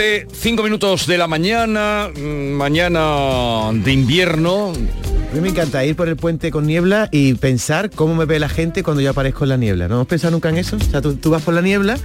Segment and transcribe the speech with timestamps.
[0.00, 4.72] Once, cinco minutos de la mañana, mm, mañana de invierno.
[5.30, 8.40] A mí me encanta ir por el puente con niebla y pensar cómo me ve
[8.40, 9.86] la gente cuando yo aparezco en la niebla.
[9.86, 10.76] ¿No has pensado nunca en eso?
[10.76, 11.96] O sea, tú, tú vas por la niebla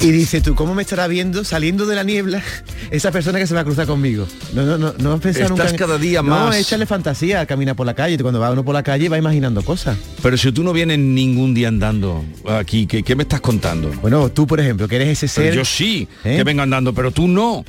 [0.00, 2.42] y dices tú, ¿cómo me estará viendo saliendo de la niebla
[2.90, 4.26] esa persona que se va a cruzar conmigo?
[4.54, 7.42] No, no, no, no has pensado Estás nunca en- cada día No, más- échale fantasía
[7.42, 8.16] a caminar por la calle.
[8.16, 9.98] Cuando va uno por la calle va imaginando cosas.
[10.22, 13.90] Pero si tú no vienes ningún día andando aquí, ¿qué, qué me estás contando?
[14.00, 15.54] Bueno, tú, por ejemplo, que eres ese Pero ser...
[15.56, 16.36] yo sí, ¿Eh?
[16.38, 17.66] que vengo andando, pero tú no.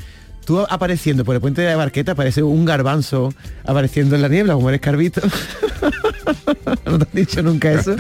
[0.48, 3.34] Tú apareciendo por el puente de la Barqueta parece un garbanzo
[3.66, 5.20] apareciendo en la niebla, como eres carbito.
[6.86, 7.98] ¿No te han dicho nunca eso?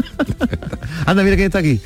[1.06, 1.80] Anda, mira quién está aquí.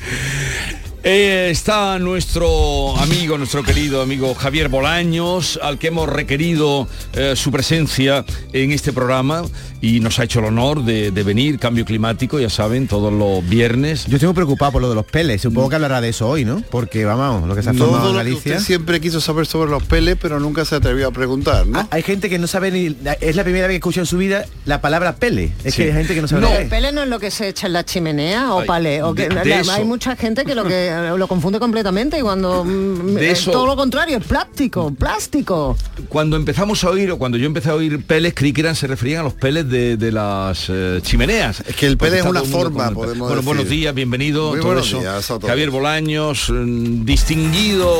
[1.03, 7.51] Eh, está nuestro amigo, nuestro querido amigo Javier Bolaños, al que hemos requerido eh, su
[7.51, 9.41] presencia en este programa
[9.81, 13.43] y nos ha hecho el honor de, de venir, cambio climático, ya saben, todos los
[13.49, 14.05] viernes.
[14.05, 15.41] Yo estoy preocupado por lo de los peles.
[15.41, 16.61] Supongo que hablará de eso hoy, ¿no?
[16.69, 18.37] Porque vamos, lo que se ha formado en Galicia.
[18.57, 21.79] usted siempre quiso saber sobre los peles, pero nunca se atrevió a preguntar, ¿no?
[21.79, 22.95] Ah, Hay gente que no sabe ni.
[23.21, 25.51] Es la primera vez que escucha en su vida la palabra pele.
[25.63, 25.81] Es Sí.
[25.81, 26.47] que hay gente que no sabe No.
[26.49, 26.69] lo que ¿El es.
[26.69, 29.01] pele no es lo que se echa en la chimenea o Ay, pale?
[29.01, 29.71] O que, de la- eso.
[29.71, 33.51] hay mucha gente que lo que lo confunde completamente y cuando mm, De es eso-
[33.51, 35.75] todo lo contrario, es plástico, plástico.
[36.09, 38.87] Cuando empezamos a oír, o cuando yo empecé a oír peles, creí que eran, se
[38.87, 41.61] referían a los peles de, de las eh, chimeneas.
[41.67, 43.45] Es que el pele es una forma, podemos Bueno, decir.
[43.45, 44.49] buenos días, bienvenido.
[44.49, 44.99] Muy todo buenos eso.
[44.99, 45.49] días a todos.
[45.49, 47.93] Javier Bolaños, mm, distinguido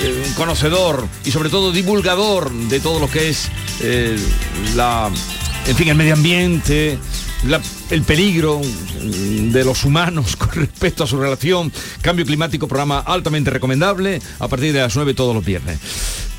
[0.00, 3.48] eh, conocedor y sobre todo divulgador de todo lo que es
[3.82, 4.16] eh,
[4.76, 5.10] la,
[5.66, 6.98] en fin, el medio ambiente,
[7.90, 8.60] el peligro
[9.02, 14.72] de los humanos con respecto a su relación, cambio climático, programa altamente recomendable a partir
[14.72, 15.78] de las 9 todos los viernes.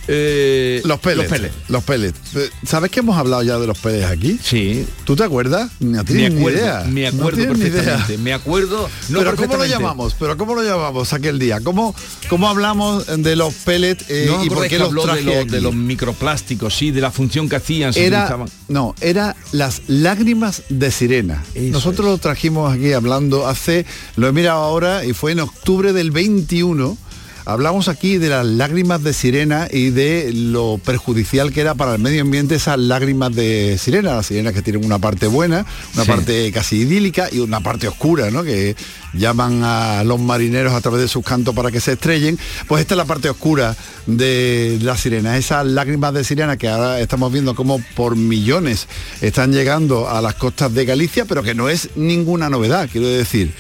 [0.08, 1.30] Eh, Los pellets.
[1.30, 1.56] Los pellets.
[1.70, 2.20] Los pellets.
[2.36, 4.40] Eh, ¿Sabes que hemos hablado ya de los pellets aquí?
[4.44, 4.86] Sí.
[5.06, 5.70] ¿Tú te acuerdas?
[5.80, 6.84] Ni Me ni acuerdo, idea.
[6.90, 8.18] me acuerdo ni perfectamente.
[8.18, 8.90] Me acuerdo.
[9.10, 10.16] no pero ¿cómo lo llamamos?
[10.20, 11.60] ¿Pero cómo lo llamamos aquel día?
[11.62, 11.96] ¿Cómo,
[12.30, 15.46] cómo hablamos de los pellets eh, ¿No os y por qué los de, traje lo-
[15.52, 20.92] de los microplásticos, sí, de la función que hacían, era no era las lágrimas de
[20.92, 23.86] sirena Eso nosotros lo trajimos aquí hablando hace
[24.16, 26.98] lo he mirado ahora y fue en octubre del 21
[27.46, 32.02] hablamos aquí de las lágrimas de sirena y de lo perjudicial que era para el
[32.02, 35.66] medio ambiente esas lágrimas de sirena las sirenas que tienen una parte buena
[35.96, 36.10] una Sí.
[36.10, 38.44] parte casi idílica y una parte oscura ¿no?
[38.44, 38.76] que
[39.14, 42.38] llaman a los marineros a través de sus cantos para que se estrellen
[42.68, 43.76] pues esta es la parte oscura
[44.08, 48.88] de la sirena esas lágrimas de sirena que ahora estamos viendo como por millones
[49.22, 53.54] están llegando a las costas de Galicia pero que no es ninguna novedad quiero decir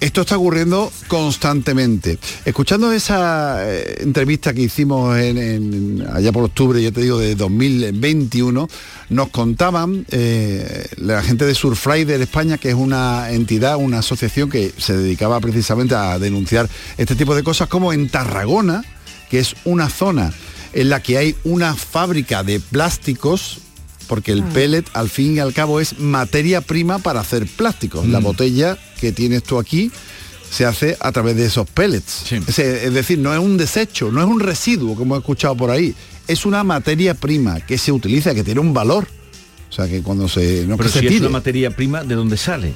[0.00, 2.18] esto está ocurriendo constantemente.
[2.44, 8.68] Escuchando esa eh, entrevista que hicimos allá por octubre, yo te digo, de 2021,
[9.10, 14.72] nos contaban eh, la gente de Surfrider España, que es una entidad, una asociación que
[14.78, 18.82] se dedicaba precisamente a denunciar este tipo de cosas, como en Tarragona,
[19.28, 20.32] que es una zona
[20.72, 23.58] en la que hay una fábrica de plásticos
[24.10, 28.08] porque el pellet al fin y al cabo es materia prima para hacer plásticos.
[28.08, 29.92] La botella que tienes tú aquí
[30.50, 32.24] se hace a través de esos pellets.
[32.26, 32.40] Sí.
[32.44, 35.70] Es, es decir, no es un desecho, no es un residuo como he escuchado por
[35.70, 35.94] ahí.
[36.26, 39.06] Es una materia prima que se utiliza, que tiene un valor.
[39.68, 42.16] O sea que cuando se no Pero que se si es una materia prima, ¿de
[42.16, 42.72] dónde sale?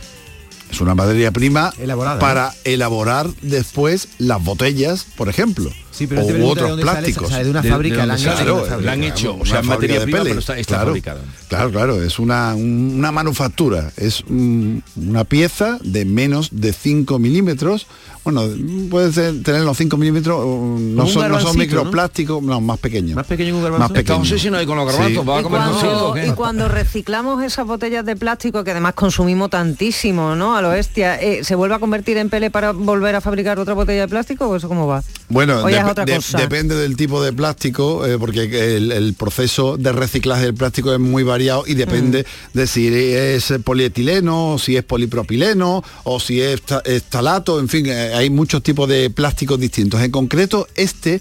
[0.70, 5.72] es una materia prima Elaborada, para elaborar después las botellas, por ejemplo.
[5.94, 7.28] Sí, pero o te pregunto de otros dónde sale, plásticos.
[7.30, 9.62] sale de una De- fábrica, de la han hecho Claro, la han hecho, o sea,
[9.62, 11.20] materia de prima, pero está- está claro, fabricada.
[11.48, 17.18] Claro, claro, es una, un- una manufactura, es un- una pieza de menos de 5
[17.18, 17.86] milímetros.
[18.24, 18.42] Bueno,
[18.90, 20.38] puede ser- tener los 5 milímetros,
[20.80, 23.14] no son, no son microplásticos, no, más pequeños.
[23.16, 23.80] Más pequeño que un garbanzo.
[23.80, 24.00] Más pequeño.
[24.02, 25.28] Estamos obsesionados ahí con los garbanzos, Sí.
[25.28, 28.94] ¿va a Y comer o cuando, y cuando reciclamos esas botellas de plástico que además
[28.94, 30.56] consumimos tantísimo, ¿no?
[30.56, 33.74] A lo bestia, eh, ¿se vuelve a convertir en pele para volver a fabricar otra
[33.74, 35.02] botella de plástico o eso cómo va?
[35.28, 36.38] Bueno, es es Dep- otra de- cosa.
[36.38, 41.00] depende del tipo de plástico, eh, porque el, el proceso de reciclaje del plástico es
[41.00, 42.58] muy variado y depende Mm.
[42.58, 47.86] de si es polietileno, si es polipropileno o si es ta- es talato, en fin,
[47.86, 50.00] eh, hay muchos tipos de plásticos distintos.
[50.00, 51.20] En concreto, este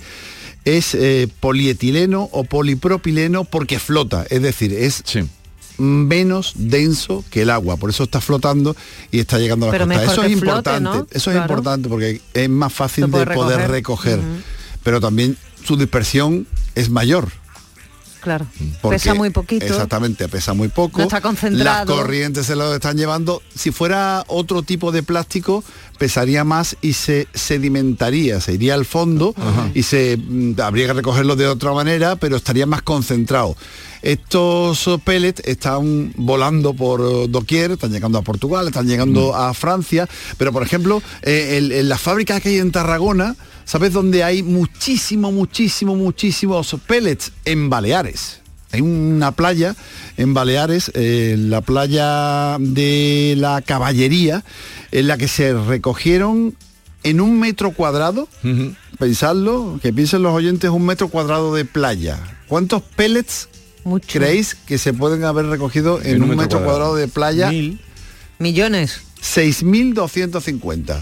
[0.66, 5.20] es eh, polietileno o polipropileno porque flota, es decir, es Sí.
[5.78, 8.76] Menos denso que el agua, por eso está flotando
[9.12, 10.04] y está llegando a la Pero costa.
[10.04, 11.08] Eso es flote, importante, ¿no?
[11.12, 11.42] eso es Claro.
[11.42, 14.18] importante porque es más fácil de poder recoger.
[14.20, 14.20] recoger,
[14.84, 17.30] pero también su dispersión es mayor.
[18.24, 18.48] Claro.
[18.82, 19.66] porque- Pesa muy poquito.
[19.66, 21.00] Exactamente, pesa muy poco.
[21.00, 21.86] No está concentrado.
[21.94, 23.42] Las corrientes se lo están llevando.
[23.54, 25.64] Si fuera otro tipo de plástico,
[25.98, 29.36] pesaría más y se sedimentaría, se iría al fondo
[29.74, 33.56] y se mm, habría que recogerlo de otra manera, pero estaría más concentrado.
[34.02, 40.52] Estos pellets están volando por doquier, están llegando a Portugal, están llegando a Francia, pero
[40.52, 45.96] por ejemplo, eh, en la fábrica que hay en Tarragona, ¿sabes dónde hay muchísimo, muchísimo,
[45.96, 47.32] muchísimos pellets?
[47.46, 48.40] En Baleares.
[48.72, 49.76] Hay una playa
[50.18, 54.44] en Baleares, eh, la playa de la Caballería,
[54.92, 56.56] en la que se recogieron
[57.04, 58.74] en un metro cuadrado, Ujú.
[58.98, 62.20] pensadlo, que piensen los oyentes, un metro cuadrado de playa.
[62.48, 63.48] ¿Cuántos pellets
[63.84, 64.20] Mucho.
[64.20, 66.96] creéis que se pueden haber recogido en, un, metro, cuadrado.
[66.96, 67.50] de playa?
[67.52, 67.80] Mil.
[68.40, 69.02] Millones.
[69.22, 70.98] 6.250.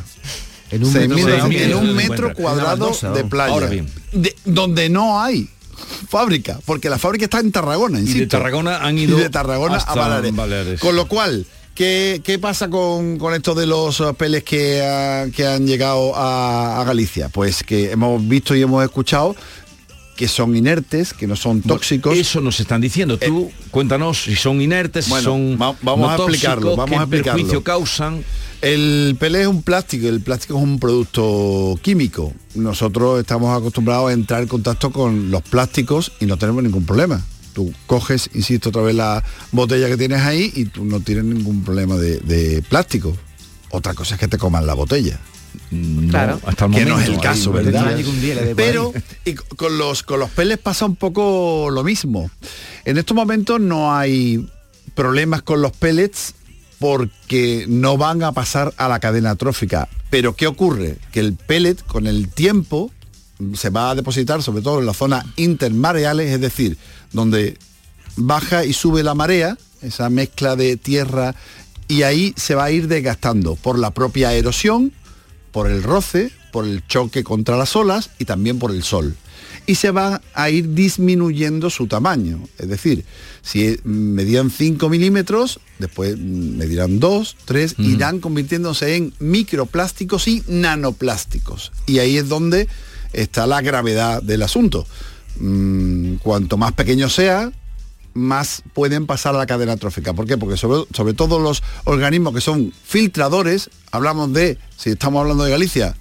[0.72, 1.52] En un 6.000 metro, cuadrado.
[1.52, 1.94] en un 6.250.
[2.10, 3.30] metro cuadrado baldosa, de ¿no?
[3.30, 3.54] playa.
[3.54, 3.88] Ahora bien.
[4.12, 5.50] De- donde no hay
[6.10, 8.38] fábrica, porque la fábrica está en Tarragona, Y de insisto.
[8.38, 10.36] Tarragona han Y ido de Tarragona a hasta Baleares.
[10.36, 10.80] Baleares.
[10.80, 11.46] Con lo cual,
[11.76, 16.82] ¿qué, qué pasa con, con esto de los eh, peles que, que han llegado a,
[16.82, 17.30] a Galicia?
[17.30, 19.36] Pues que hemos visto y hemos escuchado
[20.22, 22.16] que son inertes, que no son tóxicos.
[22.16, 23.18] Eso nos están diciendo.
[23.18, 27.02] Tú cuéntanos si son inertes, si Bueno, son va- vamos no a explicarlo, vamos a
[27.02, 27.34] explicarlo.
[27.38, 28.24] perjuicio causan.
[28.62, 32.34] El pelé es un plástico, el plástico es un producto químico.
[32.54, 37.20] Nosotros estamos acostumbrados a entrar en contacto con los plásticos y no tenemos ningún problema.
[37.56, 41.64] Tú coges, insisto otra vez, la botella que tienes ahí y tú no tienes ningún
[41.64, 43.18] problema de, de plástico.
[43.72, 45.20] Otra cosa es que te coman la botella.
[45.72, 46.40] No, Claro.
[46.46, 46.94] hasta el que momento.
[46.96, 47.98] no es el caso, verdad.
[48.56, 48.94] Pero
[49.26, 52.30] y con los con los peles pasa un poco lo mismo.
[52.86, 54.48] En estos momentos no hay
[54.96, 56.34] problemas con los pellets
[56.80, 59.88] porque no van a pasar a la cadena trófica.
[60.10, 60.98] Pero ¿qué ocurre?
[61.12, 62.92] Que el pellet con el tiempo
[63.54, 66.78] se va a depositar sobre todo en la zona intermareales, es decir,
[67.14, 67.58] donde
[68.16, 71.34] baja y sube la marea, esa mezcla de tierra,
[71.88, 74.92] y ahí se va a ir desgastando por la propia erosión,
[75.52, 79.16] por el roce, por el choque contra las olas y también por el sol.
[79.68, 82.40] Y se va a ir disminuyendo su tamaño.
[82.58, 83.06] Es decir,
[83.42, 91.72] si medían 5 milímetros, después medirán 2, 3, irán convirtiéndose en microplásticos y nanoplásticos.
[91.86, 92.68] Y ahí es donde
[93.14, 94.88] está la gravedad del asunto.
[95.40, 97.52] Mm, cuanto más pequeño sea,
[98.14, 100.14] más pueden pasar a la cadena trófica.
[100.14, 100.38] ¿Por qué?
[100.38, 105.52] Porque sobre, sobre todo los organismos que son filtradores, hablamos de, si estamos hablando de
[105.52, 105.96] Galicia,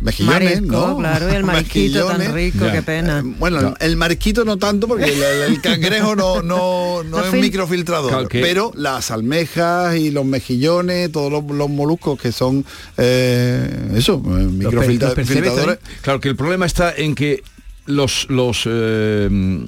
[0.00, 0.96] mejillones, Marisco, ¿no?
[0.98, 2.72] claro, y el marisquito tan rico, Ya.
[2.72, 3.18] qué pena.
[3.18, 5.06] Eh, Bueno, el- el marisquito no tanto porque
[5.46, 10.12] el, cangrejo no, no, no No es fil- microfiltrador, Claro que- pero las almejas y
[10.12, 12.64] los mejillones, todos los, los moluscos que son
[12.96, 15.78] eh, eso, percebes microfiltradores.
[16.02, 17.42] Claro que el problema está en que
[17.86, 19.64] los, los eh,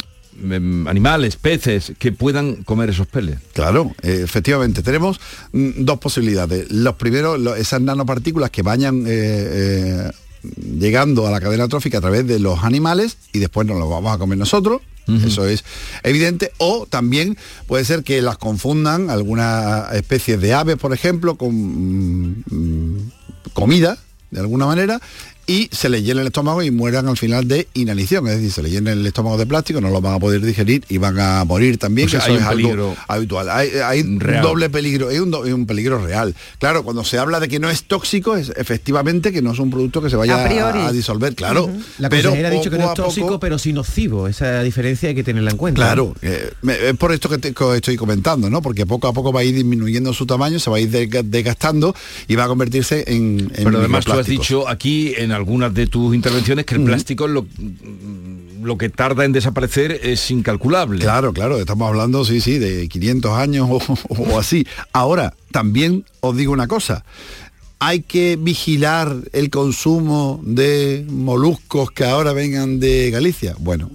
[0.87, 3.39] animales, peces, que puedan comer esos peles.
[3.53, 4.83] Claro, eh, efectivamente.
[4.83, 5.21] Tenemos
[5.53, 6.71] mm, dos posibilidades.
[6.71, 10.11] Los primeros, esas nanopartículas que vayan eh, eh,
[10.79, 14.15] llegando a la cadena trófica a través de los animales y después nos los vamos
[14.15, 14.81] a comer nosotros.
[15.27, 15.65] Eso es
[16.05, 16.53] evidente.
[16.59, 22.45] O también puede ser que las confundan algunas especies de aves, por ejemplo, con mm,
[22.49, 23.11] mm,
[23.53, 23.99] comida,
[24.31, 25.01] de alguna manera,
[25.51, 28.25] y se les llena el estómago y mueran al final de inanición.
[28.29, 30.85] Es decir, se les llena el estómago de plástico, no lo van a poder digerir
[30.89, 32.07] y van a morir también.
[32.07, 33.51] O sea, que eso hay es un algo peligro habitual.
[33.51, 34.43] Hay, hay un real.
[34.45, 36.37] doble peligro, hay un, do- hay un peligro real.
[36.61, 39.71] Claro, cuando se habla de que no es tóxico, es efectivamente que no es un
[39.71, 40.37] producto que se vaya
[40.87, 41.69] A disolver, claro.
[41.99, 44.29] La pero ha dicho que no es a tóxico, poco- pero sí nocivo.
[44.29, 45.83] Esa diferencia hay que tenerla en cuenta.
[45.83, 46.53] Claro, eh,
[46.89, 48.63] es por esto que, te- que estoy comentando, ¿no?
[48.63, 51.25] Porque poco a poco va a ir disminuyendo su tamaño, se va a ir desga-
[51.25, 51.95] desgastando
[52.29, 55.87] y va a convertirse en, en Pero además tú has dicho aquí en algunas de
[55.87, 57.47] tus intervenciones que el plástico lo,
[58.63, 61.01] lo que tarda en desaparecer es incalculable.
[61.01, 64.67] Claro, claro, estamos hablando, sí, sí, de 500 años o, o así.
[64.93, 67.05] Ahora, también os digo una cosa.
[67.79, 73.57] Hay que vigilar el consumo de moluscos que ahora vengan de Galicia.
[73.59, 73.91] Bueno,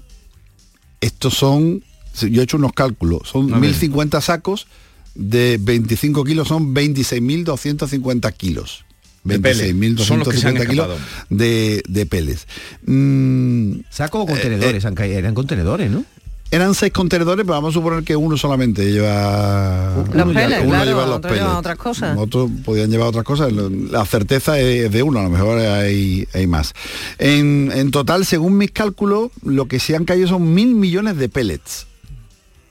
[0.99, 1.83] estos son,
[2.19, 3.69] yo he hecho unos cálculos, son A ver.
[3.69, 4.65] 1050 sacos
[5.13, 8.84] de 25 kilos, son 26.250 kilos.
[9.25, 10.03] De pellets.
[10.05, 10.87] Son los que se han 26.250 kilos
[11.29, 12.47] de, de pellets.
[12.85, 16.05] Mm, Sea como contenedores, han caído- eran contenedores, ¿no?
[16.51, 19.93] eran seis contenedores, pero vamos a suponer que uno solamente lleva...
[20.13, 22.17] Los uno claro, lleva los otras cosas.
[22.17, 23.51] Otros podían llevar otras cosas.
[23.51, 26.73] La certeza es de uno, a lo mejor hay, hay más.
[27.17, 31.27] En, en total, según mis cálculos, lo que se han caído son mil millones de
[31.27, 31.87] pellets.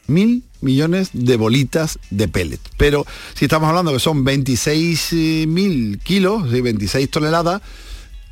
[0.07, 2.71] Mil millones de bolitas de pellets.
[2.77, 5.13] Pero si estamos hablando que son 26
[5.47, 7.63] mil kilos, sí, 26 toneladas,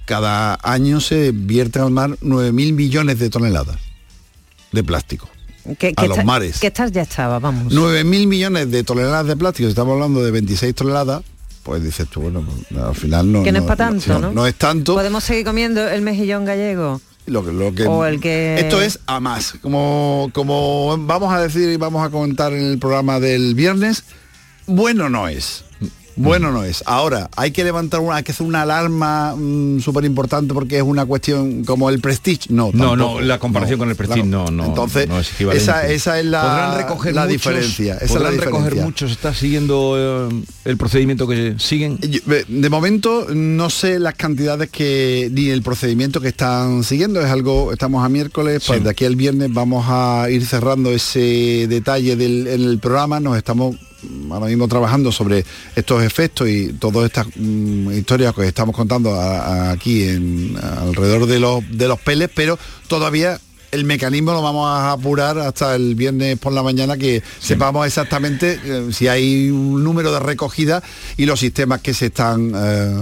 [0.05, 3.77] cada año se vierten al mar 9 mil millones de toneladas
[4.73, 5.29] de plástico.
[5.79, 6.59] Que, a que los mares.
[6.59, 7.73] Que estas ya estaba, vamos.
[7.73, 11.23] 9 mil millones de toneladas de plástico, si estamos hablando de 26 toneladas,
[11.63, 14.33] pues dices tú, bueno, pues, al final no, que no, es para tanto, ¿no?
[14.33, 14.95] no es tanto.
[14.95, 17.01] Podemos seguir comiendo el mejillón gallego.
[17.27, 19.55] Lo que, lo que- O el que- Esto es a más.
[19.63, 24.05] Como, como vamos a decir y vamos a comentar en el programa del viernes,
[24.67, 25.65] bueno no es.
[26.17, 26.83] Bueno no es.
[26.87, 29.35] Ahora, hay que levantar una, hay que hacer una alarma
[29.81, 32.49] súper importante porque es una cuestión como el Prestige.
[32.51, 32.97] No, No, tampoco.
[32.97, 35.63] no, la comparación con el Prestige no, no, Entonces, no es equivalente.
[35.65, 37.95] esa, esa es la, podrán recoger la muchos, diferencia.
[37.95, 38.85] Esa es la recoger diferencia.
[38.85, 41.99] muchos, está siguiendo eh, el procedimiento que siguen.
[41.99, 47.21] Yo- De momento no sé las cantidades que ni el procedimiento que están siguiendo.
[47.21, 48.85] Es algo, estamos a miércoles, pues Sí.
[48.85, 53.21] de aquí al viernes vamos a ir cerrando ese detalle del, en el programa.
[53.21, 53.79] Nos estamos mm,
[54.31, 55.45] ahora mismo trabajando sobre
[55.77, 61.89] estos efectos y todas estas mm, historias que estamos contando aquí alrededor de los, de
[61.89, 63.39] los peles, pero todavía
[63.73, 68.61] el mecanismo lo vamos a apurar hasta el viernes por la mañana que sepamos exactamente
[68.65, 70.83] eh, si hay un número de recogida
[71.17, 72.97] y los sistemas que se están eh,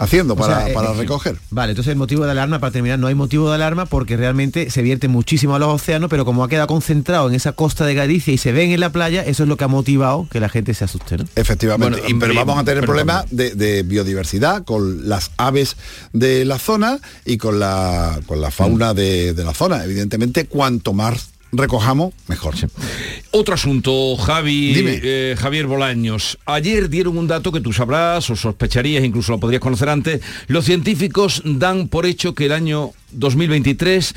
[0.00, 1.36] haciendo O para, sea, eh, para eh, recoger.
[1.50, 4.70] Vale, entonces el motivo de alarma, para terminar, no hay motivo de alarma porque realmente
[4.70, 7.94] se vierte muchísimo a los océanos, pero como ha quedado concentrado en esa costa de
[7.94, 10.48] Galicia y se ven en la playa, eso es lo que ha motivado que la
[10.48, 11.24] gente se asuste, ¿no?
[11.36, 15.76] Efectivamente, Bueno, Y- pero y- vamos a tener problemas de, de biodiversidad con las aves
[16.12, 19.84] de la zona y con la, con la fauna de, de la zona.
[19.84, 20.07] Evidentemente,
[20.48, 22.54] cuanto más recojamos, mejor.
[23.30, 26.38] Otro asunto, Javi, eh, Javier Bolaños.
[26.44, 30.20] Ayer dieron un dato que tú sabrás o sospecharías, incluso lo podrías conocer antes.
[30.46, 34.14] Los científicos dan por hecho que el año 2023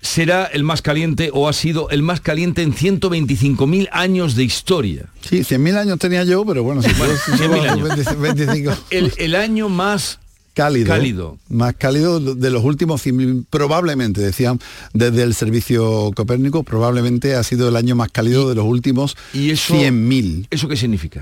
[0.00, 5.06] será el más caliente o ha sido el más caliente en 125.000 años de historia.
[5.28, 7.88] Sí, 100.000 años tenía yo, pero bueno, si Bueno, fuera- 100.000 años.
[7.88, 8.72] 25, 25.
[8.90, 10.20] El, el año más
[10.58, 11.38] cálido, Cálido.
[11.48, 14.58] más cálido de los últimos 100.000, probablemente decían
[14.92, 19.50] desde el servicio Copérnico probablemente ha sido el año más cálido de los últimos y
[19.50, 21.20] eso 100.000 ¿Eso qué significa?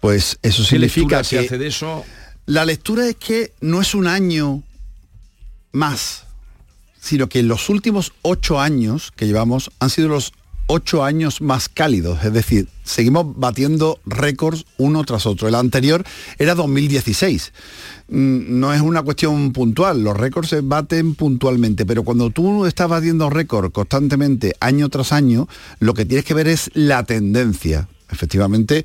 [0.00, 2.02] pues eso ¿Qué significa se que hace de eso?
[2.46, 4.62] la lectura es que no es un año
[5.72, 6.24] más
[7.00, 10.32] sino que los últimos ocho años que llevamos han sido los
[10.68, 15.46] ocho años más cálidos, es decir, seguimos batiendo récords uno tras otro.
[15.46, 16.02] El anterior
[16.40, 17.52] era 2016.
[18.08, 22.88] Mm, No es una cuestión puntual, los récords se baten puntualmente, pero cuando tú estás
[22.88, 25.48] batiendo récords constantemente, año tras año,
[25.80, 27.88] lo que tienes que ver es la tendencia.
[28.08, 28.84] Efectivamente,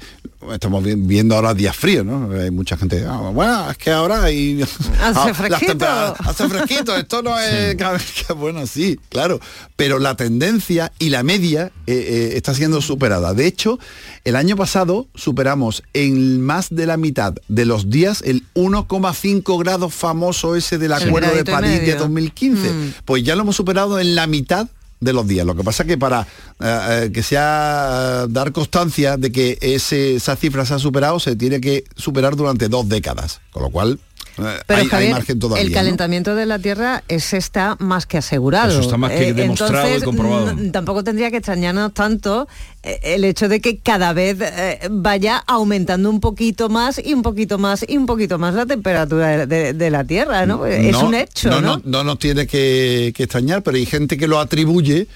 [0.53, 2.29] estamos vi- viendo ahora días fríos, ¿no?
[2.31, 4.61] Hay mucha gente, "Ah, bueno, es que ahora hay...
[5.01, 5.85] Hace fresquito.
[6.19, 7.75] hace fresquito, esto no es
[8.37, 9.39] bueno, sí, claro,
[9.75, 13.33] pero la tendencia y la media eh, eh, está siendo superada.
[13.33, 13.79] De hecho,
[14.23, 19.93] el año pasado superamos en más de la mitad de los días el 1,5 grados
[19.93, 21.97] famoso ese del El Acuerdo de París de medio.
[21.99, 22.69] 2015.
[22.71, 22.93] Mm.
[23.05, 24.67] Pues ya lo hemos superado en la mitad
[25.01, 25.45] de los días.
[25.45, 26.21] Lo que pasa que para
[26.59, 31.19] eh, eh, que sea eh, dar constancia de que ese, esa cifra se ha superado,
[31.19, 33.41] se tiene que superar durante dos décadas.
[33.51, 33.99] Con lo cual
[34.35, 35.61] Pero hay, hay Javier, margen todavía.
[35.63, 35.75] el ¿no?
[35.75, 38.71] calentamiento de la Tierra ese está más que asegurado.
[38.71, 40.55] Eso está más que demostrado y entonces, comprobado.
[40.71, 42.47] tampoco tendría que extrañarnos tanto
[42.83, 47.21] eh, el hecho de que cada vez eh, vaya aumentando un poquito más y un
[47.21, 50.65] poquito más y un poquito más la temperatura de, de- de la Tierra, ¿no?
[50.65, 51.77] es un hecho, no, ¿no?
[51.77, 55.07] no, no nos tiene que, que extrañar, pero hay gente que lo atribuye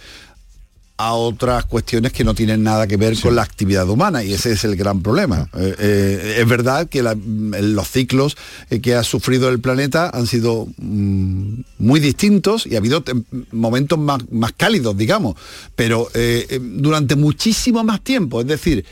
[0.97, 4.53] a otras cuestiones que no tienen nada que ver con la actividad humana y ese
[4.53, 5.49] es el gran problema.
[5.57, 8.37] Eh, eh, es verdad que la- los ciclos
[8.69, 13.03] eh, que ha sufrido el planeta han sido mm, muy distintos y ha habido
[13.51, 15.35] momentos más, más cálidos, digamos,
[15.75, 18.85] pero eh, durante muchísimo más tiempo, es decir,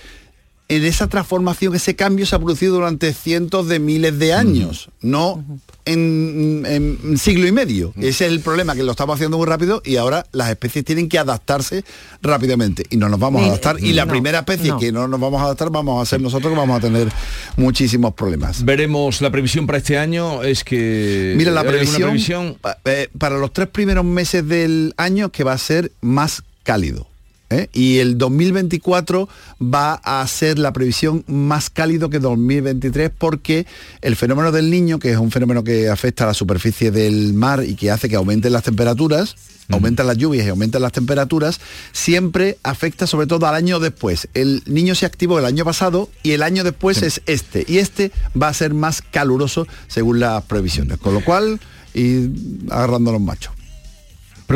[0.75, 5.44] en esa transformación, ese cambio se ha producido durante cientos de miles de años, no
[5.86, 7.94] en, siglo y medio.
[7.98, 11.10] Ese es el problema, que lo estamos haciendo muy rápido y ahora las especies tienen
[11.10, 11.84] que adaptarse
[12.22, 13.77] rápidamente y no nos vamos a adaptar.
[13.80, 14.80] Y la no, primera especie no.
[14.80, 17.10] que no nos vamos a adaptar vamos a ser nosotros que vamos a tener
[17.58, 18.63] muchísimos problemas.
[18.63, 23.38] Veremos la previsión para este año es que Mira, la ¿hay alguna previsión, eh, para
[23.38, 27.08] los tres primeros meses del año que va a ser más cálido.
[27.53, 27.69] ¿Eh?
[27.74, 29.29] Y el 2024
[29.62, 33.65] va a ser la previsión más cálido que 2023 porque
[34.01, 37.63] el fenómeno del niño, que es un fenómeno que afecta a la superficie del mar
[37.63, 39.36] y que hace que aumenten las temperaturas,
[39.69, 41.60] aumentan las lluvias y aumentan las temperaturas,
[41.91, 44.27] siempre afecta sobre todo al año después.
[44.33, 47.65] El niño se activó el año pasado y el año después es este.
[47.67, 50.98] Y este va a ser más caluroso según las previsiones.
[50.98, 51.60] Con lo cual,
[51.93, 52.29] y
[52.69, 53.53] agarrando a los machos.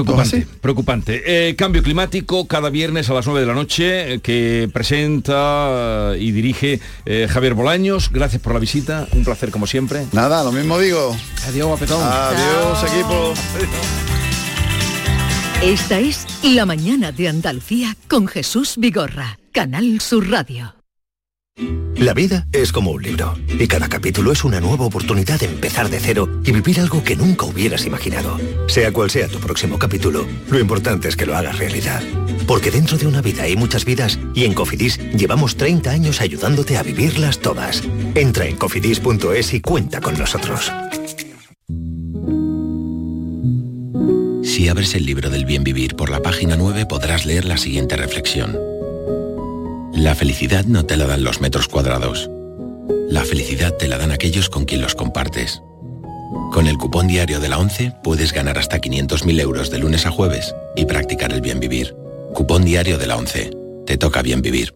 [0.04, 1.50] Preocupante, preocupante.
[1.50, 6.18] Eh, cambio climático cada viernes a las 9 de la noche eh, que presenta eh,
[6.20, 6.80] y dirige
[7.30, 8.12] Javier Bolaños.
[8.12, 10.06] Gracias por la visita, un placer como siempre.
[10.12, 11.16] Nada, lo mismo digo.
[11.48, 12.02] Adiós, guapetón.
[12.04, 13.34] Adiós, equipo.
[15.64, 20.77] Esta es La mañana de Andalucía con Jesús Vigorra, Canal Sur Radio.
[21.96, 25.90] La vida es como un libro y cada capítulo es una nueva oportunidad de empezar
[25.90, 28.40] de cero y vivir algo que nunca hubieras imaginado.
[28.68, 32.04] Sea cual sea tu próximo capítulo, lo importante es que lo hagas realidad.
[32.46, 36.78] Porque dentro de una vida hay muchas vidas y en Cofidis llevamos 30 años ayudándote
[36.78, 37.82] a vivirlas todas.
[38.14, 40.72] Entra en cofidis.es y cuenta con nosotros.
[44.44, 47.98] Si abres el libro del bien vivir por la página 9 podrás leer la siguiente
[47.98, 48.77] reflexión.
[49.98, 52.30] La felicidad no te la dan los metros cuadrados.
[53.10, 55.64] La felicidad te la dan aquellos con quien los compartes.
[56.52, 60.12] Con el cupón diario de la 11 puedes ganar hasta 500.000 euros de lunes a
[60.12, 61.96] jueves y practicar el bien vivir.
[62.36, 63.50] Cupón diario de la 11.
[63.88, 64.76] Te toca bien vivir.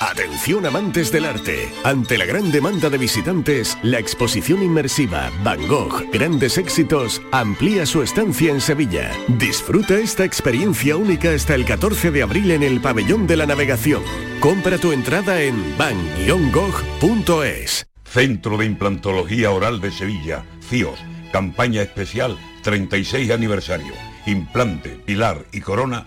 [0.00, 1.72] Atención amantes del arte.
[1.82, 8.02] Ante la gran demanda de visitantes, la exposición inmersiva Van Gogh Grandes Éxitos amplía su
[8.02, 9.10] estancia en Sevilla.
[9.26, 14.04] Disfruta esta experiencia única hasta el 14 de abril en el Pabellón de la Navegación.
[14.38, 16.28] Compra tu entrada en van-gogh.es.
[18.04, 21.00] Centro de Implantología Oral de Sevilla, CIOS,
[21.32, 23.94] campaña especial 36 aniversario.
[24.26, 26.06] Implante, pilar y corona,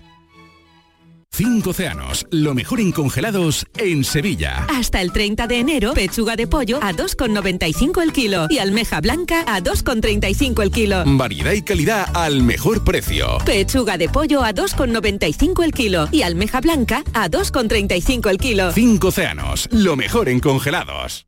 [1.33, 4.67] Cinco océanos, lo mejor en congelados en Sevilla.
[4.69, 9.45] Hasta el 30 de enero, pechuga de pollo a 2,95 el kilo y almeja blanca
[9.47, 11.03] a 2,35 el kilo.
[11.05, 13.37] Variedad y calidad al mejor precio.
[13.45, 18.73] Pechuga de pollo a 2,95 el kilo y almeja blanca a 2,35 el kilo.
[18.73, 21.27] Cinco océanos, lo mejor en congelados.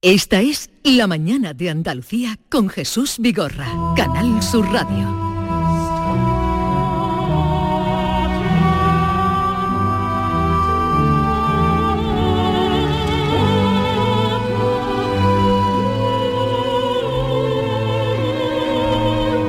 [0.00, 3.66] Esta es La mañana de Andalucía con Jesús Vigorra,
[3.96, 5.25] Canal Sur Radio.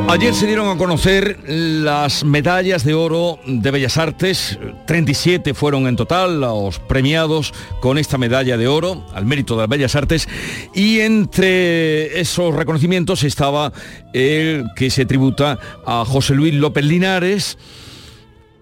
[0.10, 5.98] Ayer se dieron a conocer las medallas de oro de Bellas Artes, 37 fueron en
[5.98, 10.30] total los premiados con esta medalla de oro al mérito de las Bellas Artes.
[10.74, 13.74] Y entre esos reconocimientos estaba
[14.14, 17.58] el que se tributa a José Luis López Linares,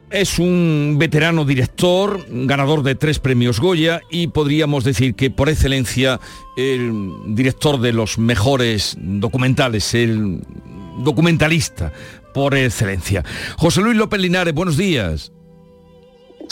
[0.10, 6.20] es un veterano director, ganador de tres premios Goya y podríamos decir que por excelencia
[6.58, 10.42] el director de los mejores documentales, el
[10.98, 11.92] documentalista
[12.34, 13.24] por excelencia.
[13.58, 15.32] José Luis López Linares, buenos días.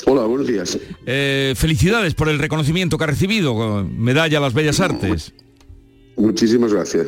[0.05, 0.77] Hola, buenos días.
[1.05, 5.33] Eh, felicidades por el reconocimiento que ha recibido, medalla a las Bellas Artes.
[6.15, 7.07] Muchísimas gracias.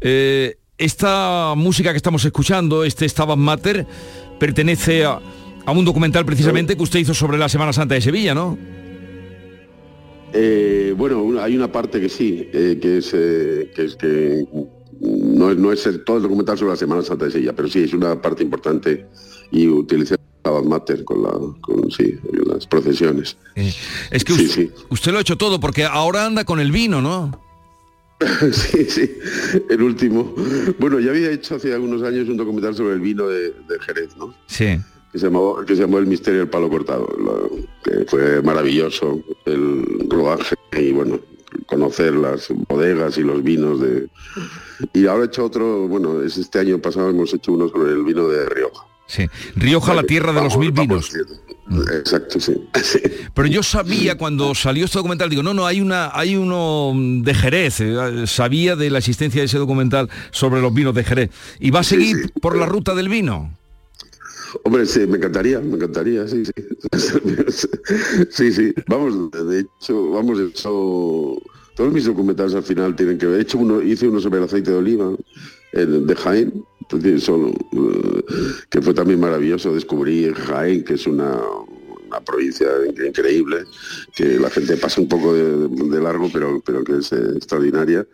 [0.00, 3.86] Eh, esta música que estamos escuchando, este Stabat Mater,
[4.38, 5.20] pertenece a,
[5.66, 8.56] a, un documental precisamente que usted hizo sobre la Semana Santa de Sevilla, ¿no?
[10.32, 14.44] Eh, bueno, hay una parte que sí, que es, que, es que
[15.00, 17.80] no, no es el, todo el documental sobre la Semana Santa de Sevilla, pero sí
[17.82, 19.06] es una parte importante
[19.50, 23.36] y utilicé la Mater con, la, con sí, las procesiones.
[23.56, 23.72] Eh,
[24.10, 24.70] es que Sí, usted, sí.
[24.90, 27.30] usted lo ha hecho todo porque ahora anda con el vino, ¿no?
[28.52, 29.10] sí, sí,
[29.70, 30.34] el último.
[30.78, 34.14] Bueno, ya había hecho hace algunos años un documental sobre el vino de, de Jerez,
[34.18, 34.34] ¿no?
[34.46, 34.78] Sí.
[35.12, 37.50] Que se, llamó, que se llamó El misterio del palo cortado, lo-
[37.82, 41.18] que fue maravilloso el rodaje y bueno,
[41.66, 44.06] conocer las bodegas y los vinos de...
[44.92, 48.04] Y ahora he hecho otro, bueno, es este año pasado hemos hecho uno sobre el
[48.04, 48.86] vino de Rioja.
[49.06, 49.26] Sí.
[49.56, 51.10] Rioja, la tierra de los mil vinos.
[51.92, 52.54] Exacto, sí.
[53.34, 57.34] Pero yo sabía cuando salió este documental, digo, no, no, hay una, hay uno de
[57.34, 61.30] Jerez, eh, sabía de la existencia de ese documental sobre los vinos de Jerez.
[61.58, 63.56] ¿Y va a seguir por la ruta del vino?
[64.64, 66.52] Hombre, sí, me encantaría, me encantaría, sí, sí.
[68.30, 68.74] sí, sí.
[68.88, 71.40] Vamos, de hecho, vamos, eso,
[71.80, 73.36] todos mis documentales al final tienen que ver.
[73.36, 75.16] De hecho, uno, hice uno sobre el aceite de oliva,
[75.72, 78.22] de Jaén, pues, eh,
[78.68, 81.40] que fue también maravilloso descubrir Jaén, que es una,
[82.26, 83.64] provincia increíble,
[84.14, 88.06] que la gente pasa un poco de, de largo, pero, pero que es eh, extraordinaria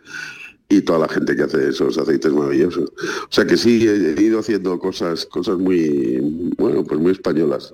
[0.69, 2.89] y toda la gente que hace esos aceites maravillosos.
[2.89, 6.19] O sea que sí, he, ido haciendo cosas, cosas muy,
[6.57, 7.73] bueno, pues muy españolas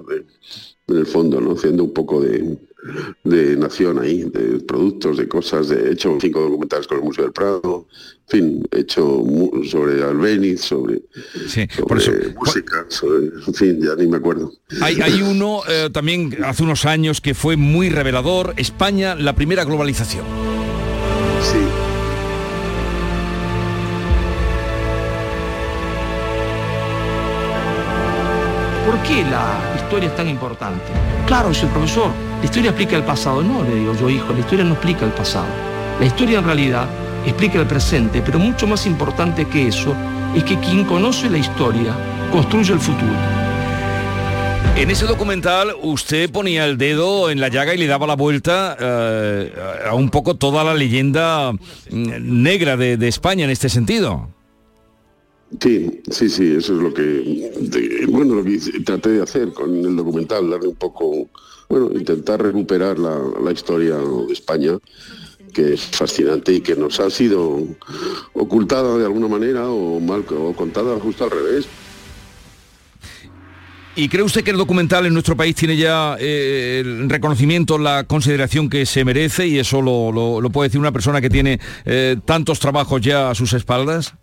[0.88, 1.54] en el fondo, ¿no?
[1.54, 2.58] Haciendo un poco de,
[3.24, 5.70] de nación ahí, de productos, de cosas.
[5.70, 7.88] De, he hecho cinco documentales con el Museo del Prado,
[8.28, 9.24] en fin, he hecho
[9.70, 11.02] sobre Albeniz, sobre,
[12.36, 12.86] música,
[13.48, 14.54] en fin, ya ni me acuerdo.
[14.82, 19.66] Hay, hay uno eh, también hace unos años que fue muy revelador, España, la primera
[19.66, 20.53] globalización.
[29.08, 30.84] Qué la historia es tan importante?
[31.28, 33.42] Claro, dice el profesor, la historia explica el pasado.
[33.42, 35.48] No, le digo yo, hijo, la historia no explica el pasado.
[36.00, 36.88] La historia en realidad
[37.26, 39.96] explica el presente, pero mucho más importante que eso
[40.36, 41.94] es que quien conoce la historia
[42.32, 43.14] construye el futuro.
[44.76, 48.76] En ese documental usted ponía el dedo en la llaga y le daba la vuelta
[48.80, 49.54] eh,
[49.88, 51.58] a un poco toda la leyenda mm,
[52.20, 54.30] negra de, de España en este sentido.
[55.62, 59.96] Sí, sí, sí, eso es lo que, bueno, lo que traté de hacer con el
[59.96, 61.30] documental, darle un poco,
[61.70, 64.78] bueno, intentar recuperar la, la historia de España,
[65.54, 67.62] que es fascinante y que nos ha sido
[68.34, 71.66] ocultada de alguna manera o mal contada justo al revés.
[73.96, 78.06] ¿Y cree usted que el documental en nuestro país tiene ya eh, el reconocimiento, la
[78.06, 81.60] consideración que se merece y eso lo, lo- lo puede decir una persona que tiene
[81.86, 84.16] eh, tantos trabajos ya a sus espaldas?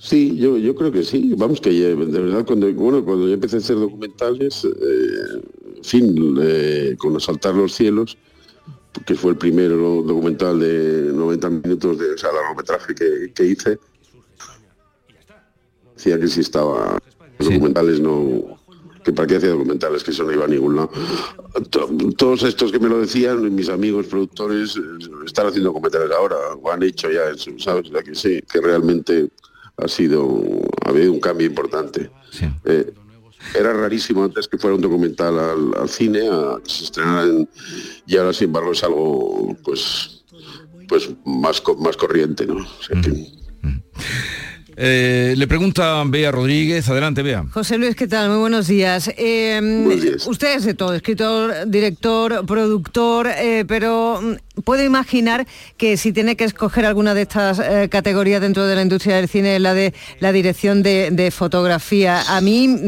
[0.00, 1.34] Sí, yo, yo creo que sí.
[1.36, 5.42] Vamos que de verdad cuando bueno cuando yo empecé a hacer documentales, eh,
[5.76, 8.16] en fin, eh, con Asaltar los cielos,
[9.06, 13.78] que fue el primer documental de 90 minutos de o sea, largometraje que, que hice,
[15.94, 16.98] decía que si estaba
[17.38, 18.58] documentales no
[19.04, 20.90] que para qué hacía documentales que eso no iba a ningún lado.
[21.70, 24.80] To- todos estos que me lo decían mis amigos productores eh,
[25.24, 26.36] están haciendo documentales ahora.
[26.60, 29.30] O han hecho ya eso sabes sea que sí que realmente
[29.76, 30.42] ha sido
[30.84, 32.10] ha habido un cambio importante.
[32.64, 32.92] Eh,
[33.58, 37.48] era rarísimo antes que fuera un documental al, al cine a que se estrenara en-
[38.06, 40.24] y ahora sin embargo es algo pues
[40.88, 43.32] pues más más corriente no O sea que-
[44.82, 47.44] Eh, le pregunta Bea Rodríguez, adelante Bea.
[47.52, 48.30] José Luis, ¿qué tal?
[48.30, 49.10] Muy buenos días.
[49.18, 49.60] Eh,
[50.26, 56.34] Usted es de todo, escritor, director, productor, eh, pero mm, puedo imaginar que si tiene
[56.34, 59.74] que escoger alguna de estas eh, categorías dentro de la industria del cine, es la
[59.74, 62.22] de la dirección de, de fotografía.
[62.34, 62.80] A mí mm,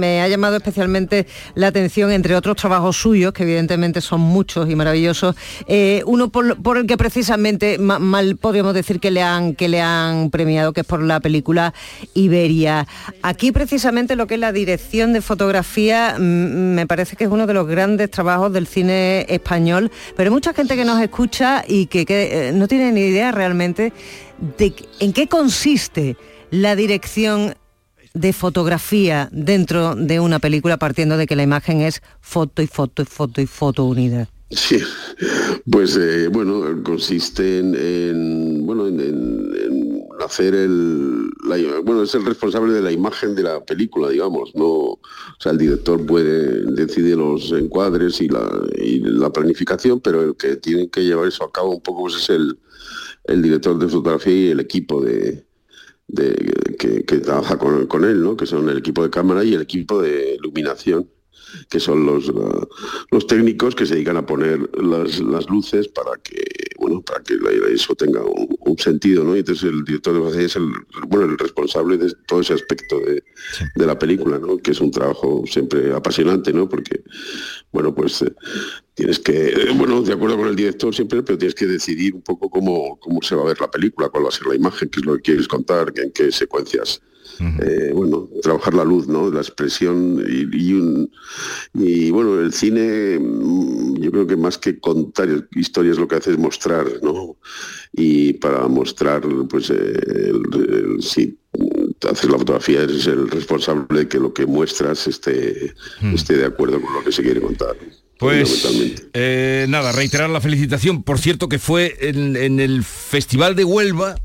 [0.00, 4.74] me ha llamado especialmente la atención, entre otros trabajos suyos, que evidentemente son muchos y
[4.74, 5.36] maravillosos,
[5.68, 9.68] eh, uno por, por el que precisamente ma- mal podríamos decir que le han que
[9.68, 11.74] le han premiado, que es por la película
[12.14, 12.86] Iberia.
[13.22, 17.46] Aquí precisamente lo que es la dirección de fotografía mm, me parece que es uno
[17.46, 21.86] de los grandes trabajos del cine español, pero hay mucha gente que nos escucha y
[21.86, 23.92] que, eh, no tiene ni idea realmente
[24.56, 26.16] de en qué consiste
[26.50, 27.54] la dirección
[28.14, 33.02] de fotografía dentro de una película partiendo de que la imagen es foto y foto
[33.02, 34.28] y foto y foto unida.
[34.50, 34.78] Sí,
[35.70, 39.87] pues eh, bueno, consiste en, en, bueno en, en- en
[40.24, 44.66] hacer el la- bueno es el responsable de la imagen de la película, digamos, no,
[44.66, 45.00] o
[45.38, 50.56] sea el director puede decidir los encuadres y la, y la planificación, pero el que
[50.56, 52.58] tiene que llevar eso a cabo un poco pues, es el,
[53.24, 55.46] el director de fotografía y el equipo de,
[56.78, 58.36] que, trabaja con, con él, ¿no?
[58.36, 61.08] que son el equipo de cámara y el equipo de iluminación
[61.70, 62.30] que son los,
[63.10, 66.42] los técnicos que se dedican a poner las, las luces para que
[66.88, 69.36] bueno para que la- eso tenga un, un sentido ¿no?
[69.36, 70.68] y entonces el director de fotografía es el
[71.08, 73.22] bueno el responsable de todo ese aspecto de,
[73.74, 74.56] de la película ¿no?
[74.58, 76.68] que es un trabajo siempre apasionante ¿no?
[76.68, 77.02] porque
[77.72, 78.32] bueno pues eh,
[78.94, 82.22] tienes que eh, bueno de acuerdo con el director siempre pero tienes que decidir un
[82.22, 84.88] poco cómo, cómo se va a ver la película cuál va a ser la imagen
[84.88, 87.00] qué es lo que quieres contar en qué secuencias
[87.40, 89.30] eh, bueno, trabajar la luz, ¿no?
[89.30, 91.10] La expresión y, y un-
[91.74, 96.32] y, bueno, el cine, mm, yo creo que más que contar historias lo que hace
[96.32, 97.36] es mostrar, ¿no?
[97.92, 101.38] Y para mostrar, pues, eh, el- el- sí,
[102.10, 105.72] haces la fotografía, eres el responsable de que lo que muestras esté,
[106.14, 107.76] esté de acuerdo con lo que se quiere contar.
[108.18, 108.66] Pues
[109.14, 111.04] eh, nada, reiterar la felicitación.
[111.04, 114.16] Por cierto que fue en, en el Festival de Huelva,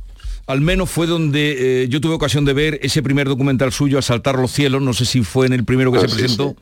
[0.46, 4.38] al menos fue donde eh, yo tuve ocasión de ver ese primer documental suyo, Asaltar
[4.38, 6.56] los cielos, no sé si fue en el primero que Ah, se sí, presentó,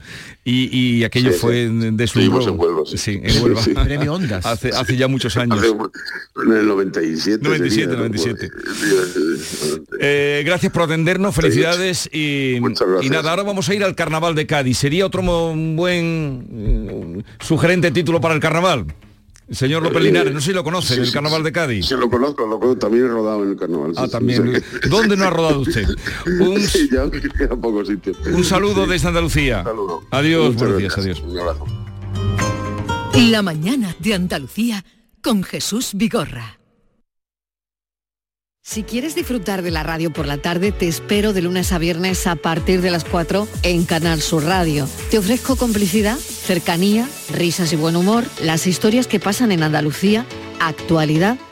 [0.44, 1.90] Y, y aquello Sí, fue sí.
[1.92, 2.98] de su Estuvimos en Huelva, sí.
[2.98, 3.62] Sí, en Huelva.
[3.64, 3.74] Sí.
[3.74, 4.46] Premio Ondas.
[4.46, 5.60] Hace, hace ya muchos años.
[5.64, 7.40] En el 97.
[7.44, 8.08] 97, sería, ¿no?
[8.08, 8.50] 97.
[8.52, 12.58] Pues, Eh, gracias por atendernos, felicidades y,
[13.02, 14.78] y nada, ahora vamos a ir al Carnaval de Cádiz.
[14.78, 18.86] ¿Sería otro buen eh, sugerente título para el Carnaval?
[19.52, 21.86] Señor López Eh, Linares, no sé si lo conoce, sí, el Carnaval de Cádiz.
[21.86, 23.92] Sí, lo conozco, lo conozco, también he rodado en el carnaval.
[23.98, 24.56] Ah, sí, también.
[24.56, 24.90] sí.
[24.90, 25.86] ¿Dónde no ha rodado usted?
[26.40, 28.14] Un, Sí, ya me queda poco sitio.
[28.34, 28.92] un saludo Sí.
[28.92, 29.60] desde Andalucía.
[29.60, 30.04] Un saludo.
[30.12, 31.18] Adiós, Muchas buenos días, gracias.
[31.20, 31.32] adiós.
[31.34, 31.66] Un abrazo.
[33.30, 34.86] La mañana de Andalucía
[35.22, 36.58] con Jesús Vigorra.
[38.64, 42.28] Si quieres disfrutar de la radio por la tarde, te espero de lunes a viernes
[42.28, 44.88] a partir de las 4 en Canal Sur Radio.
[45.10, 50.28] Te ofrezco complicidad, cercanía, risas y buen humor, las historias que pasan en Andalucía,
[50.60, 51.38] actualidad,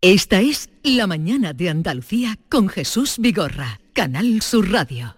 [0.00, 5.16] Esta es La mañana de Andalucía con Jesús Vigorra, Canal Sur Radio.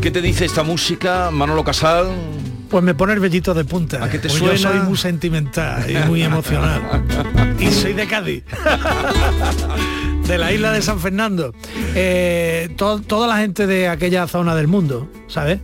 [0.00, 2.37] ¿Qué te dice esta música, Manolo Casal?
[2.70, 4.04] Pues me pone el vellito de punta.
[4.04, 4.54] ¿A qué te Pues suena?
[4.56, 6.82] Yo soy muy sentimental y muy emocional.
[7.60, 8.44] y soy de Cádiz.
[10.26, 11.54] de la isla de San Fernando.
[11.94, 15.60] Eh, to- toda la gente de aquella zona del mundo, ¿sabes?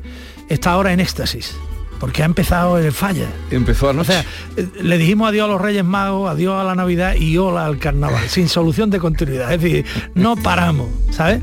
[0.49, 1.55] Está ahora en éxtasis.
[2.01, 3.27] Porque ha empezado el falla.
[3.51, 4.25] Empezó O sea,
[4.57, 7.79] eh, le dijimos adiós a los Reyes Magos, adiós a la Navidad y hola al
[7.79, 9.53] carnaval, sin solución de continuidad.
[9.53, 11.41] Es decir, no paramos, ¿sabes?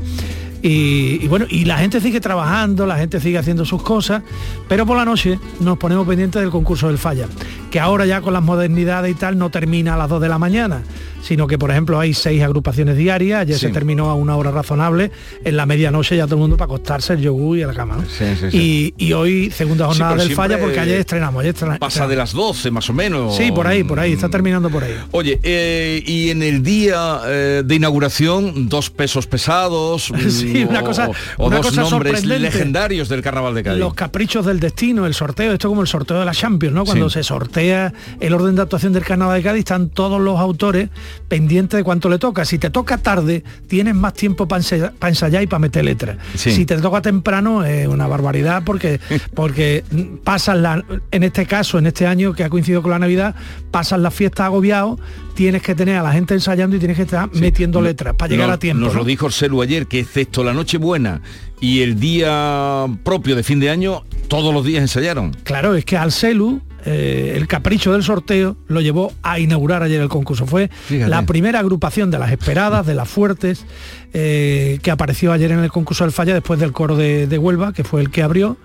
[0.64, 4.22] Y, bueno, y la gente sigue trabajando, la gente sigue haciendo sus cosas,
[4.68, 7.26] pero por la noche nos ponemos pendientes del concurso del falla,
[7.72, 10.38] que ahora ya con las modernidades y tal no termina a las 2 de la
[10.38, 10.82] mañana,
[11.22, 13.66] sino que por ejemplo hay seis agrupaciones diarias, ayer Sí.
[13.66, 15.10] se terminó a una hora razonable,
[15.44, 17.96] en la medianoche ya todo el mundo para acostarse el yogur y a la cama.
[17.96, 18.02] ¿no?
[18.02, 18.92] Sí, sí, sí.
[18.98, 22.32] Y, y hoy segunda jornada del falla porque ayer estrenamos, ayer estrena- Pasa de las
[22.32, 23.36] 12 más o menos.
[23.36, 24.94] Sí, por ahí, por ahí, está terminando por ahí.
[25.12, 30.80] Oye, eh, y en el día eh, de inauguración, dos pesos pesados, Sí, mm, una
[30.80, 31.08] o- cosa-
[31.38, 32.38] o, una dos cosa nombres sorprendente.
[32.38, 33.78] legendarios del Carnaval de Cádiz.
[33.80, 36.84] Los caprichos del destino, el sorteo, esto como el sorteo de la Champions, ¿no?
[36.84, 40.88] Cuando se sortea el orden de actuación del Carnaval de Cádiz, están todos los autores
[41.28, 42.44] pendientes de cuánto le toca.
[42.44, 46.18] Si te toca tarde, tienes más tiempo para ensayar y para meter letras.
[46.34, 46.52] Sí.
[46.52, 49.00] Si te toca temprano, es una barbaridad porque,
[49.34, 49.84] porque
[50.24, 53.34] pasan la, en este caso, en este año que ha coincidido con la Navidad,
[53.70, 54.98] pasan las fiestas agobiados,
[55.34, 58.50] tienes que tener a la gente ensayando y tienes que estar metiendo letras para llegar
[58.50, 58.84] a tiempo.
[58.84, 59.00] Nos ¿no?
[59.00, 61.22] lo dijo Orselu ayer, que excepto la Nochebuena
[61.62, 65.32] y el día propio de fin de año, todos los días ensayaron.
[65.44, 70.00] Claro, es que al Celu, eh, el capricho del sorteo lo llevó a inaugurar ayer
[70.00, 70.46] el concurso.
[70.46, 71.08] Fue Fíjate.
[71.08, 73.64] la primera agrupación de las esperadas, de las fuertes,
[74.12, 77.72] eh, que apareció ayer en el concurso del Falla después del coro de, de Huelva,
[77.72, 78.56] que fue el que abrió.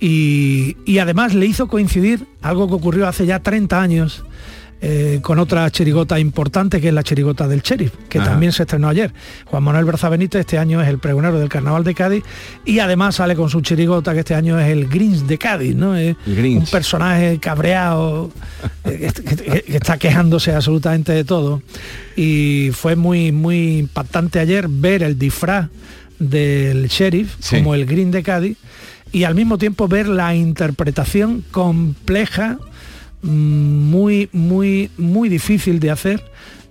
[0.00, 4.24] Y, y además le hizo coincidir algo que ocurrió hace ya 30 años.
[4.86, 8.30] Eh, con otra chirigota importante que es la chirigota del sheriff, que Ajá.
[8.32, 9.14] también se estrenó ayer.
[9.46, 12.22] Juan Manuel Berza Benítez este año es el pregonero del Carnaval de Cádiz
[12.66, 15.96] y además sale con su chirigota que este año es el Grinch de Cádiz, ¿no?
[15.96, 18.30] Es un personaje cabreado
[18.84, 21.62] eh, que, que- que está quejándose absolutamente de todo.
[22.14, 25.68] Y fue muy, muy impactante ayer ver el disfraz
[26.18, 27.56] del sheriff Sí.
[27.56, 28.58] como el Green de Cádiz
[29.12, 32.58] y al mismo tiempo ver la interpretación compleja
[33.24, 36.22] muy muy muy difícil de hacer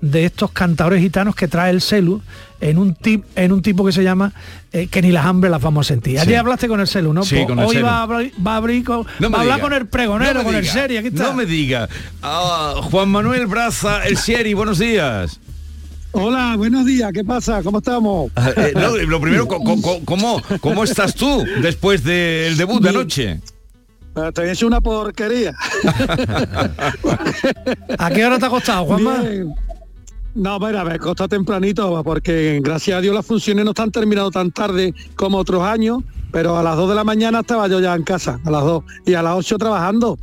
[0.01, 2.21] de estos cantadores gitanos que trae el celu
[2.59, 4.33] en un tip en un tipo que se llama
[4.71, 6.15] eh, que ni las hambre las vamos a sentir.
[6.19, 6.19] Sí.
[6.27, 7.23] Ayer hablaste con el celu, ¿no?
[7.23, 7.85] Sí, Pues con el hoy Celu.
[7.87, 9.67] va a, abrir, va a abrir con, No me va a hablar diga.
[9.69, 11.23] con el pregonero, No con el serie, aquí está.
[11.23, 11.87] No me diga.
[12.21, 15.39] Ah, Juan Manuel Braza, el Sherry, buenos días.
[16.11, 17.63] Hola, buenos días, ¿qué pasa?
[17.63, 18.31] ¿Cómo estamos?
[18.35, 19.63] Ah, eh, no, lo primero, co-
[20.05, 23.39] ¿cómo, ¿cómo estás tú después del debut de anoche?
[24.34, 25.56] Te he hecho una porquería.
[27.97, 29.21] ¿A qué hora te ha costado, Juanma?
[29.21, 29.56] Bien.
[30.36, 34.52] No, mira, me costó tempranito porque gracias a Dios las funciones no están terminando tan
[34.52, 35.99] tarde como otros años,
[36.32, 38.84] pero a las 2 de la mañana estaba yo ya en casa, a las 2,
[39.06, 40.17] y a las 8 trabajando.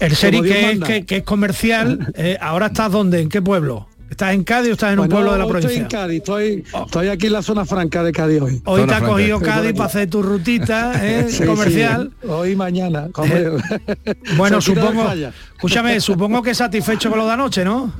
[0.00, 0.86] El que, manda.
[0.86, 3.88] que, que es comercial, eh, ahora estás dónde, en qué pueblo?
[4.10, 5.70] ¿Estás en Cádiz o estás en un pueblo de la provincia?
[5.70, 8.62] Estoy en Cádiz, estoy, estoy aquí en la zona franca de Cádiz hoy.
[8.64, 12.12] Hoy te ha cogido Cádiz para hacer tu rutita eh, Sí, comercial.
[12.20, 13.08] sí, hoy y mañana.
[13.14, 13.50] hombre.
[14.36, 15.04] Bueno, supongo,
[15.56, 17.92] escúchame, supongo que satisfecho con lo de anoche, ¿no?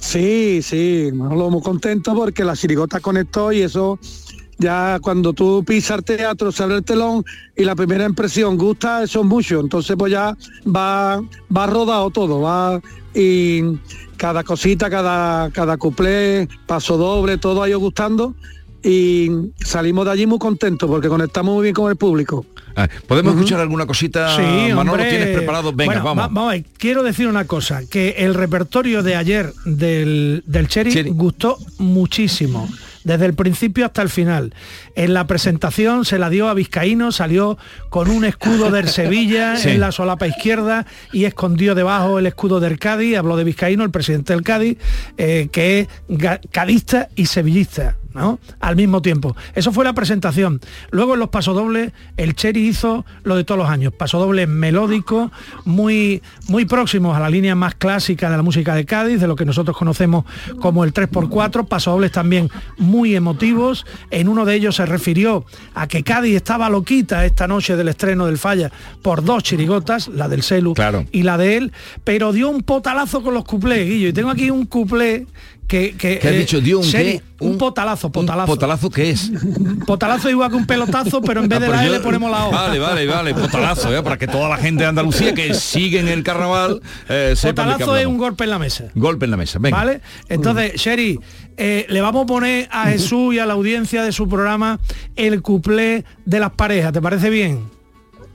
[0.00, 3.98] Sí, sí, lo muy contento porque la chirigota conectó y eso
[4.58, 7.24] ya cuando tú pisas el teatro, se abre el telón
[7.56, 9.60] y la primera impresión gusta, eso es mucho.
[9.60, 11.20] Entonces pues ya va,
[11.54, 12.80] va rodado todo, va
[13.14, 13.62] y
[14.16, 18.34] cada cosita, cada, cada cuplé, paso doble, todo ha ido gustando
[18.82, 19.30] y
[19.64, 22.46] salimos de allí muy contentos porque conectamos muy bien con el público.
[22.78, 24.36] Ah, ¿Podemos escuchar alguna cosita?
[24.36, 24.42] Sí,
[24.74, 25.08] Manolo, hombre.
[25.08, 25.72] ¿tienes preparado?
[25.72, 26.22] Venga, Bueno, vamos.
[26.24, 30.68] va- vamos a ver, quiero decir una cosa, que el repertorio de ayer del, del
[30.68, 32.68] Cherry, gustó muchísimo.
[33.06, 34.52] Desde el principio hasta el final.
[34.96, 37.56] En la presentación se la dio a Vizcaíno, salió
[37.88, 39.70] con un escudo del Sevilla Sí.
[39.70, 43.16] en la solapa izquierda y escondió debajo el escudo del Cádiz.
[43.16, 44.78] Habló de Vizcaíno, el presidente del Cádiz,
[45.18, 45.88] eh, que es
[46.50, 47.96] cadista y sevillista.
[48.16, 48.38] ¿No?
[48.60, 49.36] Al mismo tiempo.
[49.54, 50.60] Eso fue la presentación.
[50.90, 53.92] Luego en los pasodobles, el Cherry hizo lo de todos los años.
[53.92, 55.30] Pasodobles melódicos,
[55.64, 59.36] muy, muy próximos a la línea más clásica de la música de Cádiz, de lo
[59.36, 60.24] que nosotros conocemos
[60.60, 61.68] como el 3x4.
[61.68, 63.86] Pasodobles también muy emotivos.
[64.10, 68.26] En uno de ellos se refirió a que Cádiz estaba loquita esta noche del estreno
[68.26, 70.74] del Falla por dos chirigotas, la del Celu
[71.12, 71.72] y la de él,
[72.04, 74.08] pero dio un potalazo con los cuplés, Guillo.
[74.08, 75.26] Y tengo aquí un cuplé
[75.66, 75.96] que...
[75.96, 76.60] que ¿Qué has eh, dicho?
[76.60, 77.22] ¿Dio un Sherry, qué?
[77.40, 78.46] Un, potalazo, potalazo.
[78.52, 79.30] ¿Potalazo qué es?
[79.86, 82.46] Potalazo igual que un pelotazo, pero en vez de Ah, la pues L ponemos la
[82.46, 82.50] O.
[82.50, 84.02] Vale, vale, vale, potalazo, ¿eh?
[84.02, 87.96] para que toda la gente de Andalucía que sigue en el carnaval eh, de Potalazo
[87.96, 88.84] es un golpe en la mesa.
[88.94, 89.76] Golpe en la mesa, venga.
[89.76, 90.00] ¿Vale?
[90.28, 91.20] Entonces, Sherry,
[91.56, 94.78] eh, le vamos a poner a Jesús y a la audiencia de su programa
[95.16, 96.92] el cuplé de las parejas.
[96.92, 97.75] ¿Te parece bien?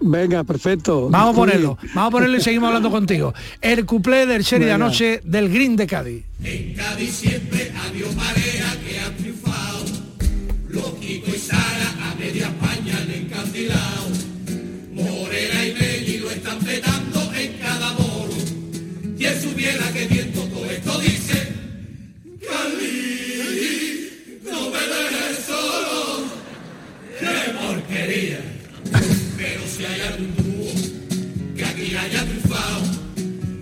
[0.01, 1.09] Venga, perfecto.
[1.09, 1.77] Vamos a ponerlo.
[1.93, 3.33] Vamos a ponerlo y seguimos hablando contigo.
[3.61, 6.25] El cuplé del Sherry de anoche del Green de Cádiz.
[6.43, 9.85] En Cádiz siempre adiós pareja que han triunfado.
[10.69, 14.07] Los Kiko y Sara a media España han encandilado.
[14.91, 18.33] Morena y Meli lo están petando en cada moro.
[19.17, 21.53] Y él supiera que viendo todo esto dice,
[22.47, 24.09] Cali,
[24.43, 26.23] no me dejes solo.
[27.19, 28.60] ¡Qué porquería!
[29.81, 32.81] Que aquí haya triunfado,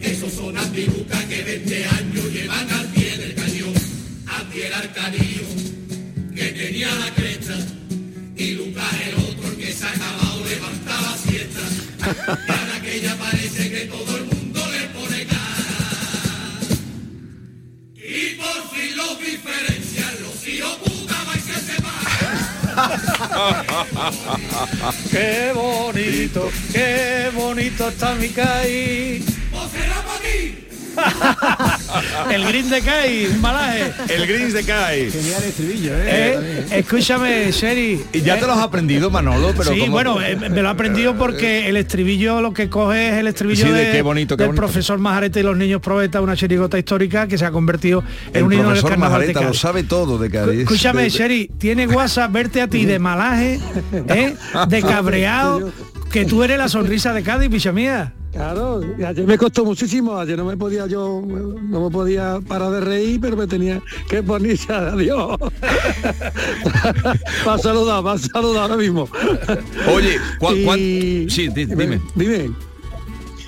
[0.02, 3.74] esos son antilucas que 20 años llevan al pie del cañón.
[4.28, 5.48] Anti el arcadillo
[6.36, 7.56] que tenía la cresta
[8.36, 12.48] y Lucas el otro que se ha acabado levantaba siesta.
[25.12, 29.29] qué bonito, qué bonito está mi Cádiz.
[32.32, 33.92] el Green de un malaje.
[34.10, 35.12] El Gris de Kai.
[35.12, 38.02] Genial estribillo, Eh, escúchame, Sherry.
[38.14, 39.92] Y ya te los has aprendido, Manolo, pero sí, ¿cómo?
[39.92, 43.66] bueno, eh, me lo he aprendido porque el estribillo lo que coge es el estribillo
[43.66, 44.62] Sí, de de- qué bonito, qué del bonito.
[44.62, 48.44] profesor Majarete y los niños probeta, una chirigota histórica que se ha convertido en El
[48.44, 49.60] un himno del carnaval de Majareta lo Cádiz.
[49.60, 50.60] sabe todo de Cádiz.
[50.62, 53.60] Escúchame, De- Sherry, tiene WhatsApp verte a ti de malaje,
[54.08, 54.36] ¿eh?
[54.68, 55.72] de cabreado,
[56.12, 58.14] que tú eres la sonrisa de Cádiz, picha mía.
[58.32, 62.80] Claro, ayer me costó muchísimo, ayer no me podía yo, no me podía parar de
[62.80, 65.36] reír, pero me tenía que poner ya, adiós.
[67.48, 69.10] va a saludar, va a saludar ahora mismo.
[69.94, 72.00] Oye, ¿cuál, cuál- Sí, di- dime.
[72.16, 72.52] Dime.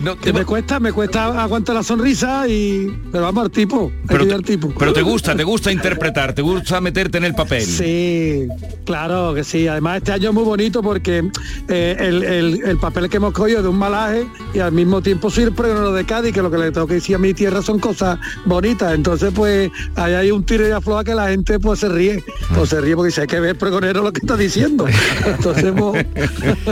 [0.04, 4.42] No, me cuesta, me cuesta aguantar la sonrisa y pero vamos al tipo, ir al
[4.44, 4.74] tipo.
[4.78, 7.64] Pero te gusta, te gusta interpretar, te gusta meterte en el papel.
[7.64, 8.48] Sí,
[8.86, 9.68] claro que sí.
[9.68, 11.30] Además este año es muy bonito porque
[11.68, 15.02] eh, el, el- el papel que hemos cogido es de un malaje y al mismo
[15.02, 17.34] tiempo soy el pregonero de Cádiz, que lo que le tengo que decir a mi
[17.34, 18.94] tierra son cosas bonitas.
[18.96, 22.24] Entonces pues ahí hay un tiro y afloja que la gente pues se ríe.
[22.56, 24.86] Pues se ríe porque dice, hay que ver pregonero lo que está diciendo.
[25.26, 26.06] Entonces pues,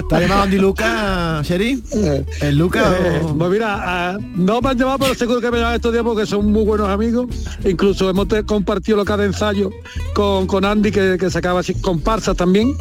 [0.09, 1.83] ¿Te ha llamado Andy Luca, Sherry?
[2.41, 5.57] ¿El Luca Eh, o- pues mira, ah, no me han llamado, pero seguro que me
[5.59, 7.27] llaman estos días porque son muy buenos amigos.
[7.65, 9.69] Incluso hemos te- compartido lo que de ensayo
[10.13, 12.73] con, con Andy, que, que sacaba así comparsas también,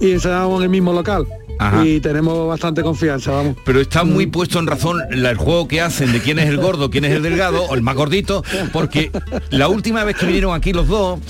[0.00, 1.26] y ensayábamos en el mismo local.
[1.58, 1.86] Ajá.
[1.86, 3.56] Y tenemos bastante confianza, vamos.
[3.64, 6.56] Pero está muy puesto en razón la- el juego que hacen de quién es el
[6.58, 9.10] gordo, quién es el delgado o el más gordito, porque
[9.50, 11.20] la última vez que vinieron aquí los dos,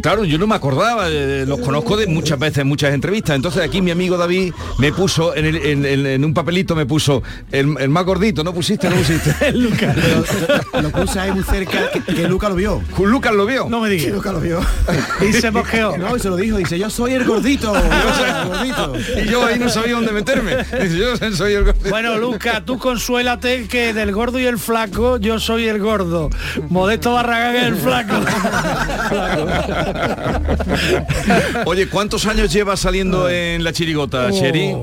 [0.00, 3.36] claro, yo no me acordaba, eh, los conozco de muchas veces, en muchas entrevistas.
[3.36, 6.86] Entonces aquí mi amigo David me puso en, el- en- en- en un papelito, me
[6.86, 7.22] puso
[7.52, 8.88] el, el más gordito, ¿no pusiste?
[8.88, 9.52] No pusiste.
[9.54, 9.96] Lucas.
[10.82, 12.82] Lo puse ahí muy cerca, que, que Luca lo vio.
[12.98, 13.66] Lucas lo vio.
[13.68, 14.12] No me digas.
[14.14, 14.60] Luca lo vio.
[15.28, 15.96] Y se mosqueó.
[15.98, 17.72] No, y se lo dijo, dice, yo soy el gordito.
[17.74, 19.20] yo soy el gordito.
[19.22, 20.56] Y yo ahí no sabía dónde meterme.
[20.56, 21.90] Dice, yo soy el gordito.
[21.90, 26.30] Bueno, Luca, tú consuélate que del gordo y el flaco yo soy el gordo.
[26.68, 28.14] Modesto Barragán es el flaco.
[31.66, 34.30] Oye, ¿cuántos años llevas saliendo en la chirigota, Oh.
[34.30, 34.74] Sherry?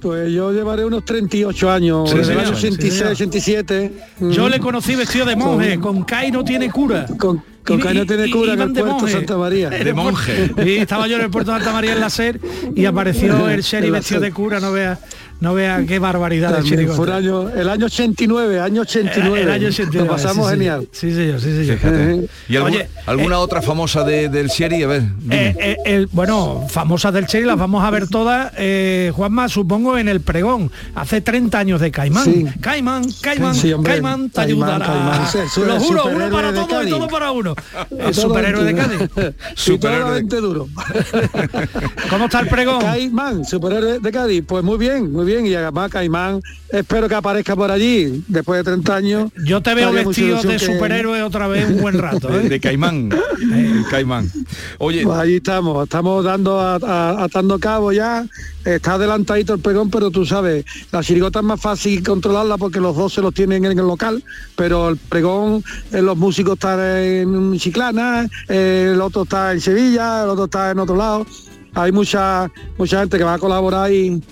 [0.00, 3.12] Pues yo llevaré unos 38 años, Sí, desde el año Sí, 86, señor.
[3.12, 3.92] 87.
[4.20, 4.50] Yo Mm.
[4.50, 7.06] le conocí vestido de monje, con Kai no tiene cura.
[7.18, 9.12] Con, con que no tiene y- cura en el de puerto monje.
[9.14, 9.68] Santa María.
[9.68, 12.38] El puerto- Y estaba yo en el puerto de Santa María en la SER
[12.76, 14.98] y apareció el sheriff vestido de cura, no vea,
[15.44, 19.42] no vea qué barbaridad de fue un año, el año 89, año 89.
[19.42, 20.58] El año 89, Lo pasamos sí, sí.
[20.58, 20.88] genial.
[20.90, 21.78] Sí, señor, sí, señor.
[21.78, 22.26] Fíjate.
[22.48, 24.82] ¿Y alguna, Oye, alguna otra famosa de- del Sherry?
[24.82, 25.48] A ver, dime.
[25.48, 29.96] Eh, eh, el- bueno, famosas del Cherry las vamos a ver todas, eh, Juanma, supongo
[29.98, 32.24] en el pregón, hace 30 años de Caimán.
[32.24, 32.46] Sí.
[32.60, 34.86] Caimán, Caimán, Sí, hombre, Caimán te Caimán, ayudará.
[34.86, 36.90] Caimán, sí, su- Lo juro, uno superhéroe para de todo y Cádiz.
[36.90, 37.54] todo para uno.
[37.98, 39.10] El superhéroe de Cádiz.
[39.84, 40.68] Todo veinte duro.
[42.10, 42.80] ¿Cómo está el pregón?
[42.80, 44.44] Caimán, superhéroe de Cádiz.
[44.46, 45.33] Pues muy bien, muy bien.
[45.42, 49.30] Y además Caimán, espero que aparezca por allí después de 30 años.
[49.44, 52.28] Yo te veo vestido de que- superhéroe otra vez un buen rato.
[52.28, 52.48] de, ¿eh?
[52.48, 53.10] de Caimán.
[53.40, 54.30] El Caimán.
[54.78, 58.24] Oye, Pues allí estamos, estamos dando a- a- atando cabo ya,
[58.64, 62.96] está adelantadito el pregón, pero tú sabes, la chirigota es más fácil controlarla porque los
[62.96, 64.22] dos se los tienen en el local,
[64.56, 65.62] pero el pregón,
[65.92, 70.70] eh, los músicos están en Chiclana, eh, el otro está en Sevilla, el otro está
[70.70, 71.26] en otro lado.
[71.74, 74.22] Hay mucha mucha gente que va a colaborar y,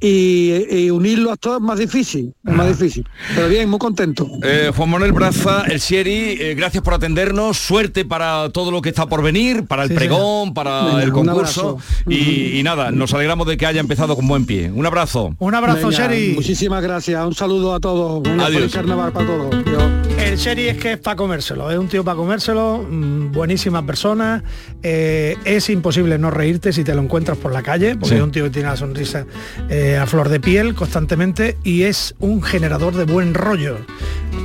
[0.00, 3.04] y, y unirlo a todos es más difícil, es más difícil.
[3.34, 4.28] Pero bien, muy contento.
[4.42, 8.90] eh, Juan Manuel Braza, el Sherry, eh, gracias por atendernos, suerte para todo lo que
[8.90, 11.78] está por venir, para el Sí, pregón, para Venga, el concurso
[12.08, 14.70] y, y nada, nos alegramos de que haya empezado con buen pie.
[14.70, 15.34] Un abrazo.
[15.38, 16.32] Un abrazo, Venga, Sherry.
[16.34, 18.72] Muchísimas gracias, un saludo a todos, un Adiós.
[18.72, 19.54] carnaval para todos.
[19.54, 19.82] Adiós.
[20.18, 24.42] El Sherry es que es para comérselo, es un tío para comérselo, mm, buenísima persona,
[24.82, 28.14] eh, es imposible no reírte si te lo encuentras por la calle, porque Sí.
[28.16, 29.24] es un tío que tiene la sonrisa
[29.70, 33.78] eh, a flor de piel constantemente y es un generador de buen rollo.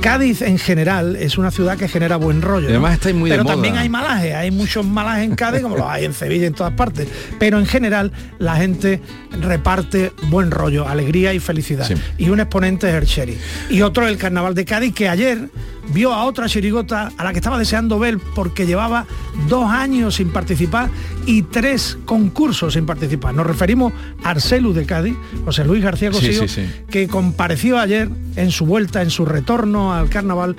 [0.00, 2.68] Cádiz en general es una ciudad que genera buen rollo.
[2.68, 2.94] Además ¿no?
[2.94, 3.54] estáis muy de Pero moda.
[3.54, 6.54] también hay malajes, hay muchos malajes en Cádiz como los hay en Sevilla y en
[6.54, 7.08] todas partes.
[7.38, 9.00] Pero en general la gente
[9.40, 11.86] reparte buen rollo, alegría y felicidad.
[11.86, 11.94] Sí.
[12.18, 13.38] Y un exponente es el Sherry.
[13.70, 15.48] Y otro el Carnaval de Cádiz que ayer
[15.92, 19.06] vio a otra chirigota a la que estaba deseando ver porque llevaba
[19.48, 20.88] dos años sin participar
[21.26, 23.34] y tres concursos sin participar.
[23.34, 23.92] Nos referimos
[24.22, 26.84] a Arcelu de Cádiz, José Luis García Cosillo, sí, sí.
[26.90, 30.56] que compareció ayer en su vuelta, en su retorno al carnaval,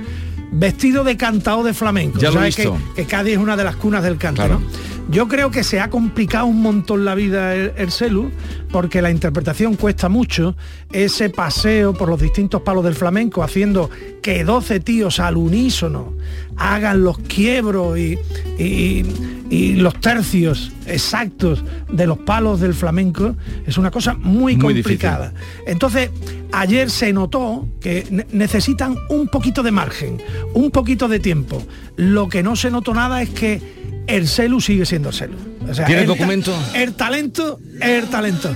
[0.52, 2.20] vestido de cantao de flamenco.
[2.20, 2.78] Ya lo he Sabes visto.
[2.96, 4.60] Que, que Cádiz es una de las cunas del canto, Claro.
[4.60, 4.96] ¿no?
[5.08, 8.32] Yo creo que se ha complicado un montón la vida el, el celu,
[8.72, 10.56] porque la interpretación cuesta mucho,
[10.92, 13.92] ese paseo por los distintos palos del flamenco, haciendo
[14.24, 16.16] que 12 tíos al unísono
[16.58, 18.18] hagan los quiebros y,
[18.58, 19.06] y-
[19.50, 23.36] y los tercios exactos de los palos del flamenco,
[23.68, 25.34] es una cosa muy, Muy complicada.
[25.68, 26.10] Entonces,
[26.52, 30.22] ayer se notó que ne- necesitan un poquito de margen,
[30.54, 31.62] un poquito de tiempo.
[31.96, 33.62] Lo que no se notó nada es que
[34.08, 35.38] el celu sigue siendo el celu.
[35.70, 36.54] O sea, ¿Tienes el documento?
[36.74, 38.54] El talento es el talento.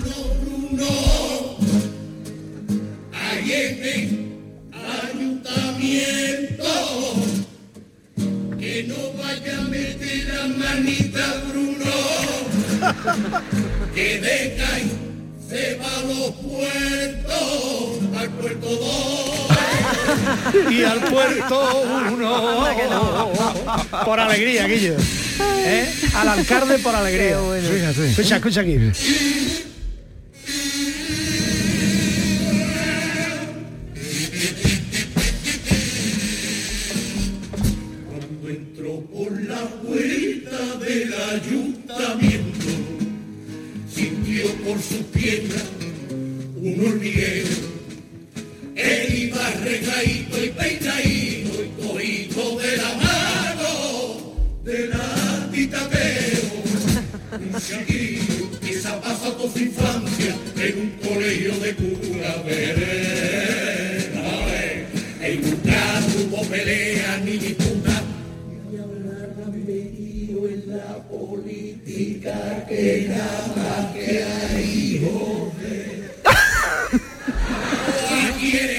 [5.40, 6.64] Ayuntamiento
[8.70, 11.92] que no vaya a meter la manita Bruno
[13.96, 14.92] que deja y
[15.50, 17.50] se va a los puertos
[20.70, 22.66] y al puerto uno.
[24.06, 24.96] Por alegría, Guillo.
[25.66, 25.92] ¿Eh?
[26.14, 27.40] Al alcalde por alegría.
[28.12, 28.78] Escucha, escucha aquí.
[44.70, 45.64] Por sus piernas
[46.58, 47.48] un hormiguero.
[48.76, 56.54] Él iba recaído y peinadito y cogido de la mano de la titateo.
[57.32, 63.40] Un chiquillo que se ha pasado su infancia en un colegio de cura verena.
[65.22, 67.38] En nunca tuvo pelea ni
[72.20, 73.08] que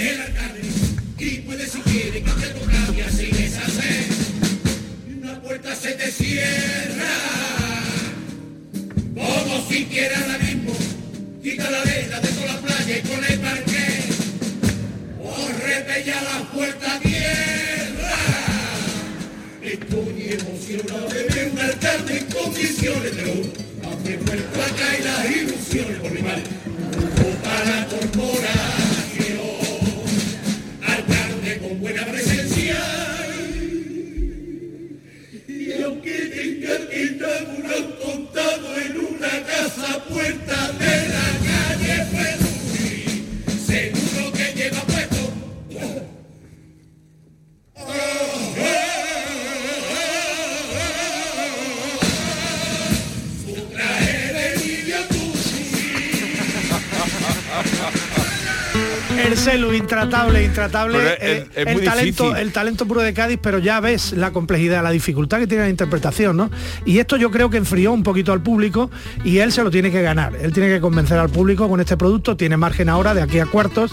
[60.05, 60.98] intratable, intratable.
[60.98, 62.36] Es- eh, es el talento, difícil.
[62.46, 65.70] el talento puro de Cádiz, pero ya ves la complejidad, la dificultad que tiene la
[65.70, 66.51] interpretación, ¿no?
[66.84, 68.90] Y esto yo creo que enfrió un poquito al público
[69.24, 70.34] y él se lo tiene que ganar.
[70.36, 73.46] Él tiene que convencer al público con este producto, tiene margen ahora de aquí a
[73.46, 73.92] cuartos.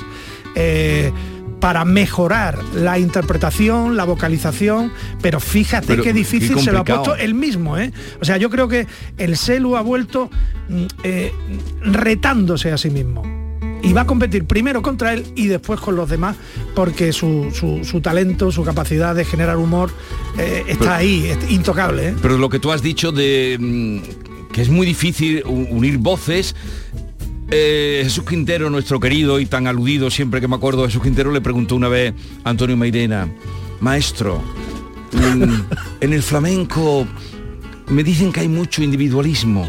[0.55, 1.12] eh,
[1.60, 4.91] para mejorar la interpretación, la vocalización,
[5.24, 7.91] pero fíjate Pero qué qué difícil se lo ha puesto él mismo, ¿eh?
[8.22, 8.86] O sea, yo creo que
[9.18, 10.30] el celu ha vuelto
[10.70, 11.32] mm, eh,
[11.82, 13.24] retándose a sí mismo
[13.84, 16.36] y va a competir primero contra él y después con los demás
[16.75, 19.91] porque su, su- su talento, su capacidad de generar humor
[20.38, 22.09] eh, está Pero- ahí, es intocable.
[22.09, 22.15] ¿eh?
[22.21, 26.55] Pero lo que tú has dicho de mm, que es muy difícil unir voces.
[27.51, 31.32] eh, Jesús Quintero, nuestro querido y tan aludido siempre que me acuerdo de Jesús Quintero,
[31.32, 32.13] le preguntó una vez
[32.43, 33.30] a Antonio Mairena,
[33.80, 34.41] maestro,
[36.01, 37.07] en el flamenco
[37.88, 39.65] me dicen que hay mucho individualismo.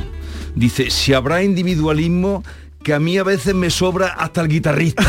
[0.56, 2.42] Dice, si habrá individualismo,
[2.82, 5.04] que a mí a veces me sobra hasta el guitarrista.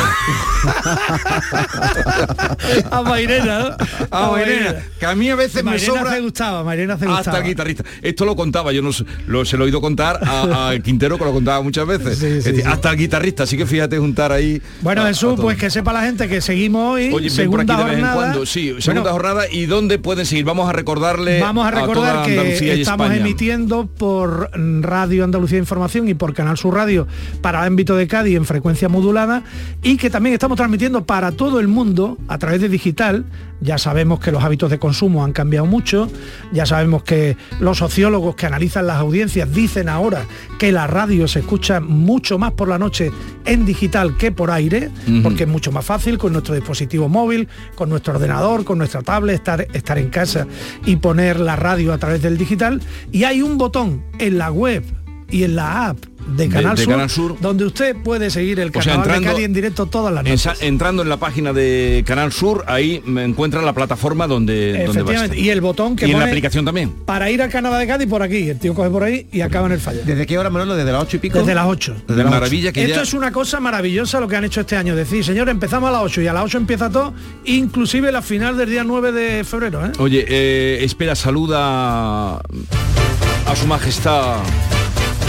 [2.91, 3.75] a Mairena, ¿no?
[4.11, 7.37] A Mairena, que a mí a veces me Mairena sobra hace gustaba, Mairena hasta gustaba.
[7.39, 7.83] el guitarrista.
[8.01, 11.17] Esto lo contaba, yo no sé, lo, se lo he oído contar a, a Quintero
[11.17, 12.21] que lo contaba muchas veces.
[12.21, 14.61] Es decir, Hasta el guitarrista, así que fíjate juntar ahí.
[14.81, 17.61] Bueno, a- a Jesús, pues que sepa la gente que seguimos hoy, Oye, ven por
[17.61, 18.15] aquí segunda de vez en jornada.
[18.15, 18.45] cuando.
[18.45, 19.43] Sí, segunda Bueno, jornada.
[19.51, 20.45] ¿Y dónde pueden seguir?
[20.45, 23.21] Vamos a recordarle Vamos a recordar que estamos España.
[23.21, 24.49] emitiendo por
[24.81, 27.07] Radio Andalucía Información y por Canal Sur Radio
[27.41, 29.43] para ámbito de Cádiz en frecuencia modulada
[29.81, 33.25] y que también estamos transmitiendo para todo el mundo a través de digital.
[33.61, 36.09] Ya sabemos que los hábitos de consumo han cambiado mucho,
[36.53, 40.25] ya sabemos que los sociólogos que analizan las audiencias dicen ahora
[40.57, 43.11] que la radio se escucha mucho más por la noche
[43.45, 44.89] en digital que por aire,
[45.23, 49.35] porque es mucho más fácil con nuestro dispositivo móvil, con nuestro ordenador, con nuestra tablet,
[49.35, 50.47] estar, estar en casa
[50.85, 52.81] y poner la radio a través del digital.
[53.11, 54.83] Y hay un botón en la web
[55.29, 57.35] y en la app de Canal, de Sur, Canal Sur.
[57.39, 60.61] donde usted puede seguir el O sea, canal de Cádiz en directo todas las noches.
[60.61, 64.81] Entrando en la página de Canal Sur, ahí me encuentra la plataforma donde, donde va
[64.81, 65.45] a Efectivamente, estar.
[65.45, 66.91] y el botón que Y en la pone aplicación también.
[67.05, 68.49] para ir al Canadá de Cádiz por aquí.
[68.49, 70.01] El tío coge por ahí y acaba en el fallo.
[70.05, 70.75] ¿Desde qué hora, Manolo?
[70.75, 71.39] ¿Desde las ocho y pico?
[71.39, 71.95] Desde las 8.
[72.07, 74.75] Desde las Maravilla que Esto ya- es una cosa maravillosa lo que han hecho este
[74.75, 74.95] año.
[74.95, 77.13] Decir, señor, empezamos a las 8 y a las 8 empieza todo,
[77.45, 79.85] inclusive la final del día 9 de febrero.
[79.85, 79.91] ¿eh?
[79.99, 84.37] Oye, eh, espera, saluda a su majestad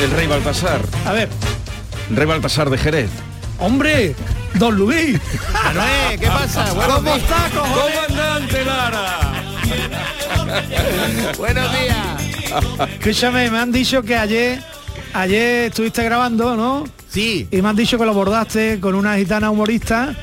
[0.03, 0.81] el rey Baltasar.
[1.07, 1.29] A ver,
[2.11, 3.11] Rey Baltasar de Jerez.
[3.59, 4.15] hombre,
[4.55, 5.21] don Luis.
[5.53, 6.73] Manuel, ¿qué pasa?
[6.75, 7.97] Buenos ¿Cómo está, cojones?
[8.07, 9.19] Comandante Lara.
[11.37, 12.91] Buenos días.
[12.99, 14.61] Escúchame, me han dicho que ayer,
[15.13, 16.85] ayer estuviste grabando, ¿no?
[17.09, 17.47] Sí.
[17.51, 20.15] Y me han dicho que lo bordaste con una gitana humorista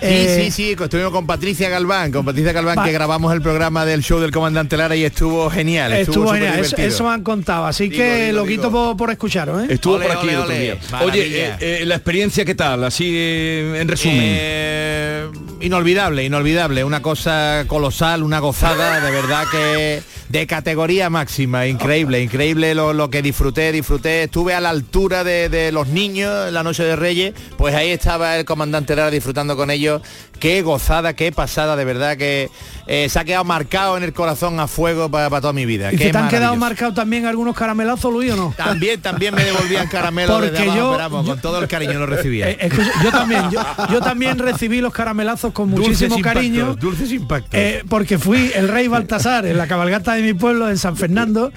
[0.00, 4.02] Eh, sí, sí, estuvimos con Patricia Galván, con Patricia Galván que grabamos el programa del
[4.02, 5.92] show del comandante Lara y estuvo genial.
[5.92, 6.88] Estuvo, súper genial, eso, divertido.
[6.88, 9.66] eso me han contado, así que lo quito por, por escucharos, ¿eh?
[9.70, 10.60] Estuvo Ole, por aquí ole, el otro ole.
[10.60, 10.78] día.
[10.90, 11.12] Maravilla.
[11.12, 15.45] Oye, eh, eh, la experiencia qué tal, así eh, en resumen.
[15.60, 22.74] Inolvidable, inolvidable, una cosa colosal, una gozada, de verdad que de categoría máxima, increíble, increíble
[22.74, 26.62] lo, lo que disfruté, disfruté, estuve a la altura de, de los niños en la
[26.62, 30.02] noche de Reyes, pues ahí estaba el comandante Lara disfrutando con ellos,
[30.38, 32.50] qué gozada, qué pasada, de verdad que
[32.86, 35.92] eh, se ha quedado marcado en el corazón a fuego para toda mi vida.
[35.92, 38.54] ¿Y Qué te han quedado marcados también algunos caramelazos, Luis, o no?
[38.56, 41.94] También, también me devolvían caramelo Porque desde abajo, yo- pero vamos, con todo el cariño
[41.98, 42.50] lo recibía.
[42.50, 43.60] Eh, escucha, yo también, yo,
[43.90, 46.60] yo también recibí los caramelazos con muchísimo Dulces cariño.
[46.60, 47.54] impactos, dulces impactos.
[47.60, 51.52] eh, porque fui el rey Baltasar en la cabalgata de mi pueblo en San Fernando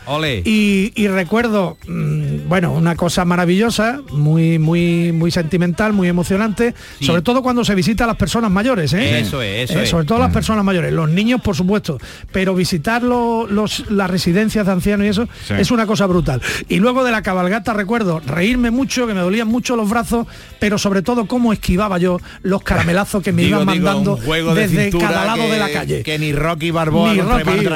[0.45, 7.05] y, y recuerdo mm, bueno una cosa maravillosa muy muy muy sentimental muy emocionante Sí.
[7.05, 9.19] sobre todo cuando se visita a las personas mayores ¿eh?
[9.19, 9.89] Eso es, eso Eh, es.
[9.89, 11.97] sobre todo las personas mayores los niños por supuesto
[12.31, 15.53] pero visitar lo- los, las residencias de ancianos y eso Sí.
[15.57, 19.47] es una cosa brutal y luego de la cabalgata recuerdo reírme mucho que me dolían
[19.47, 20.27] mucho los brazos
[20.59, 24.53] pero sobre todo cómo esquivaba yo los caramelazos que me Digo, iban digo, mandando juego
[24.55, 27.49] de desde cada lado que- de la calle que ni Rocky Balboa Ni Rocky.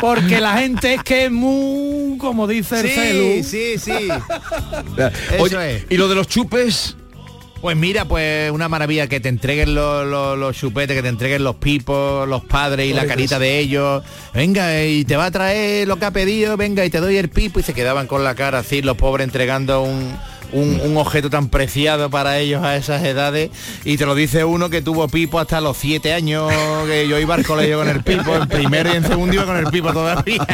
[0.00, 4.08] Porque la gente es que es muy como dice el Sí, celu sí, sí.
[5.38, 5.84] Oye, Eso es.
[5.90, 6.96] y lo de los chupes,
[7.64, 11.42] Pues mira, pues una maravilla que te entreguen los, los- los chupetes, que te entreguen
[11.44, 14.02] los pipos, los padres y la carita de ellos.
[14.34, 17.30] Venga, y te va a traer lo que ha pedido, venga, y te doy el
[17.30, 17.60] pipo.
[17.60, 20.14] Y se quedaban con la cara así, los pobres entregando un,
[20.52, 23.50] un- un objeto tan preciado para ellos a esas edades.
[23.84, 26.52] Y te lo dice uno que tuvo pipo hasta los siete años,
[26.86, 29.56] que yo iba al colegio con el pipo, en primero y en segundo iba con
[29.56, 30.46] el pipo todavía.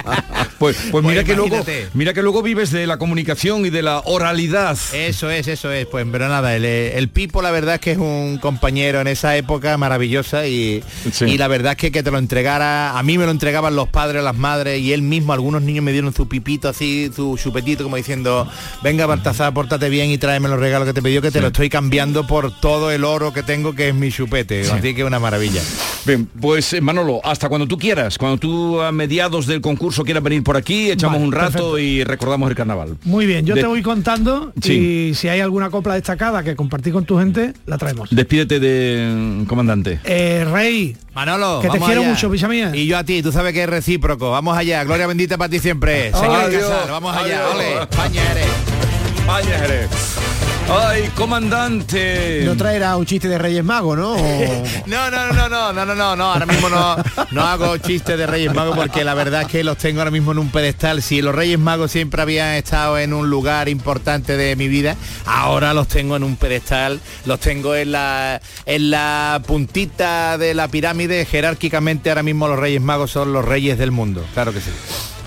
[0.59, 1.65] pues, pues mira que luego,
[1.95, 4.77] mira que luego vives de la comunicación y de la oralidad.
[4.93, 5.87] Eso es, eso es.
[5.87, 9.37] Pues pero nada, el, el Pipo la verdad es que es un compañero en esa
[9.37, 10.83] época maravillosa y,
[11.13, 11.25] Sí.
[11.27, 13.89] y la verdad es que que te lo entregara, a mí me lo entregaban los
[13.89, 17.83] padres, las madres y él mismo, algunos niños me dieron su pipito así, su chupetito
[17.85, 18.49] como diciendo,
[18.83, 21.69] venga Baltasar, pórtate bien y tráeme los regalos que te pidió que te lo estoy
[21.69, 24.63] cambiando por todo el oro que tengo que es mi chupete.
[24.71, 25.61] Así que una maravilla.
[26.07, 30.23] Bien, pues eh, Manolo, hasta cuando tú quieras, cuando tú a mediados del concurso quieras
[30.23, 31.79] venir por aquí, echamos Vale, un rato perfecto.
[31.79, 32.97] y recordamos el carnaval.
[33.05, 34.73] muy bien yo De- te voy contando Sí.
[35.11, 39.45] y si hay alguna copla destacada que compartir con tu gente la traemos Despídete de
[39.47, 40.01] comandante.
[40.05, 42.11] eh, rey Manolo, que te quiero allá.
[42.11, 44.31] mucho pisa mía Y yo a ti, tú sabes que es recíproco.
[44.31, 46.13] Vamos allá, gloria bendita para ti siempre.
[46.13, 47.55] Señor Casar, vamos allá, adiós.
[47.57, 48.90] ole, España eres.
[49.27, 49.91] Jerez.
[50.73, 52.43] Ay, comandante.
[52.45, 54.17] No traerá un chiste de Reyes Magos, ¿no?
[54.87, 56.97] No, no, no, no, no, no, no, no, ahora mismo no,
[57.33, 60.33] no hago chistes de Reyes Magos porque la verdad es que los tengo ahora mismo
[60.33, 61.03] en un pedestal.
[61.03, 64.97] Si los Reyes Magos siempre habían estado en un lugar importante de mi vida,
[65.27, 70.69] ahora los tengo en un pedestal, los tengo en la, en la puntita de la
[70.69, 74.71] pirámide, jerárquicamente ahora mismo los Reyes Magos son los reyes del mundo, claro que sí.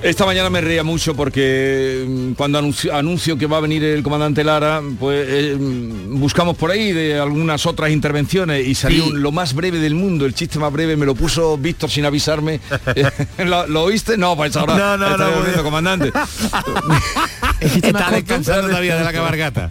[0.04, 4.04] Esta mañana me reía mucho porque mm, cuando anuncio, anuncio que va a venir el
[4.04, 9.12] comandante Lara, pues eh, mm, buscamos por ahí de algunas otras intervenciones y salió Sí.
[9.14, 12.60] lo más breve del mundo, el chiste más breve, me lo puso Víctor sin avisarme.
[13.46, 14.18] ¿Lo, lo oíste?
[14.18, 16.12] No, pues ahora No, no, está no, pues- comandante.
[17.62, 19.70] Está descansando todavía de la cabalgata.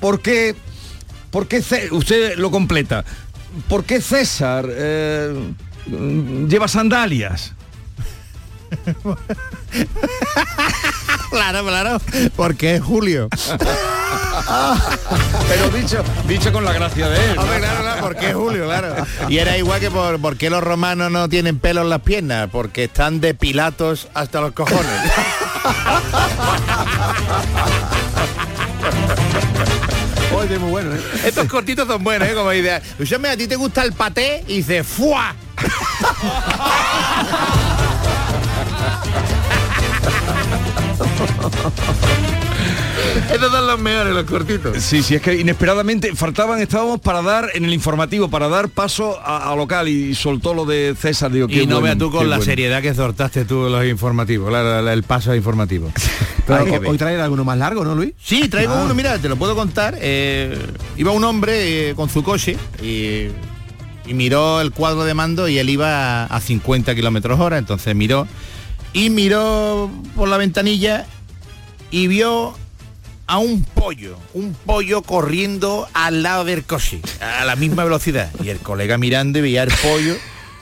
[0.00, 0.56] ¿Por qué?
[1.30, 1.62] ¿Por qué
[1.92, 3.04] usted lo completa?
[3.68, 5.32] ¿Por qué César eh,
[5.86, 7.52] mm, lleva sandalias?
[11.32, 11.98] Claro, claro,
[12.36, 13.30] porque es Julio.
[15.48, 17.36] Pero dicho, dicho con la gracia de él.
[17.36, 17.42] ¿no?
[17.42, 18.94] Hombre, claro, claro, porque es Julio, claro.
[19.30, 22.50] Y era igual que por, por qué los romanos no tienen pelo en las piernas,
[22.52, 24.84] porque están de Pilatos hasta los cojones.
[30.36, 31.00] Oye, muy bueno, ¿eh?
[31.24, 32.34] Estos cortitos son buenos, ¿eh?
[32.34, 32.76] Como idea.
[32.76, 34.44] Escúchame, ¿a ti te gusta el paté?
[34.48, 35.34] Y dice, ¡fua!
[43.32, 44.82] Estos son los mejores, los cortitos.
[44.82, 49.18] Sí, sí, es que inesperadamente faltaban, estábamos para dar en el informativo, para dar paso
[49.22, 51.30] a, a local y soltó lo de César.
[51.32, 52.44] Digo, Y no bueno, veas tú con la bueno.
[52.44, 55.90] seriedad que exhortaste tú los informativos, el paso informativo.
[56.46, 58.12] Pero hoy- hoy traer alguno más largo, ¿no, Luis?
[58.22, 58.82] Sí, traigo Ah.
[58.84, 59.96] uno, mira, te lo puedo contar.
[60.00, 60.58] Eh,
[60.96, 63.26] iba un hombre eh, con su coche y,
[64.06, 67.94] y miró el cuadro de mando y él iba a, a 50 kilómetros hora, entonces
[67.94, 68.26] miró
[68.92, 71.06] y miró por la ventanilla
[71.90, 72.54] y vio
[73.26, 78.30] a un pollo, un pollo corriendo al lado del coche, a la misma velocidad.
[78.42, 80.16] Y el colega mirando y veía el pollo,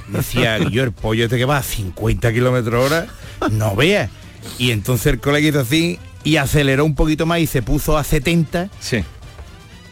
[0.09, 3.07] decía, yo el pollo este que va a 50 kilómetros hora,
[3.51, 4.11] no vea.
[4.59, 8.05] Y entonces el colega hizo así y aceleró un poquito más y se puso a
[8.05, 9.05] 70 Sí.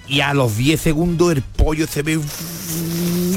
[0.06, 2.20] y a los 10 segundos el pollo se ve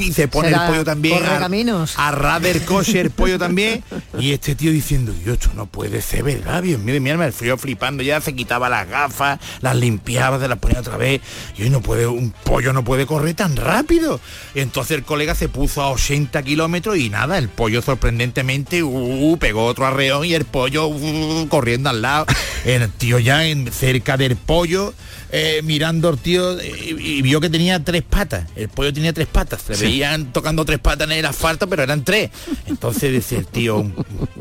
[0.00, 3.82] y se pone el pollo también a, a rader coche el pollo también.
[4.18, 7.32] Y este tío diciendo yo esto no puede ser verdad Dios mío mi alma el
[7.32, 11.20] frío flipando ya se quitaba las gafas las limpiaba se las ponía otra vez.
[11.56, 14.20] Y hoy no puede un pollo no puede correr tan rápido
[14.54, 19.36] y entonces el colega se puso a 80 kilómetros y nada el pollo sorprendentemente uh,
[19.38, 22.26] pegó otro arreón y el pollo uh, corriendo al lado.
[22.64, 24.94] El tío ya en, cerca del pollo
[25.34, 28.46] eh, mirando al tío eh, y, y vio que tenía tres patas.
[28.54, 29.62] El pollo tenía tres patas.
[29.62, 29.84] Se Sí.
[29.84, 32.30] veían tocando tres patas en el asfalto, pero eran tres.
[32.66, 33.92] Entonces dice el tío, un,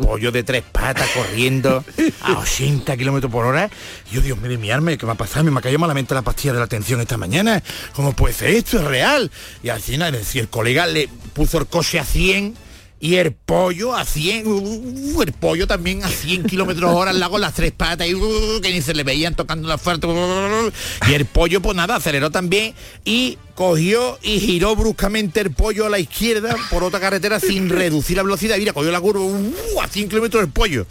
[0.02, 1.84] pollo de tres patas corriendo
[2.22, 3.70] a 80 kilómetros por hora.
[4.12, 5.44] Y yo, Dios mío, de mi alma, ¿qué va a pasar?
[5.44, 7.62] Me ha caído malamente la pastilla de la atención esta mañana.
[7.96, 8.78] ¿Cómo puede ser esto?
[8.80, 9.32] Es real.
[9.64, 12.56] Y al final, es decir, el colega le puso el coche a 100
[13.04, 17.40] y el pollo a 100, uh, el pollo también a 100 kilómetros hora al lago
[17.40, 20.72] las tres patas y uh, que ni se le veían tocando la uh,
[21.10, 25.90] y el pollo pues nada, aceleró también y cogió y giró bruscamente el pollo a
[25.90, 28.58] la izquierda por otra carretera sin reducir la velocidad.
[28.58, 30.86] Mira, cogió la curva uh, a 100 kilómetros el pollo.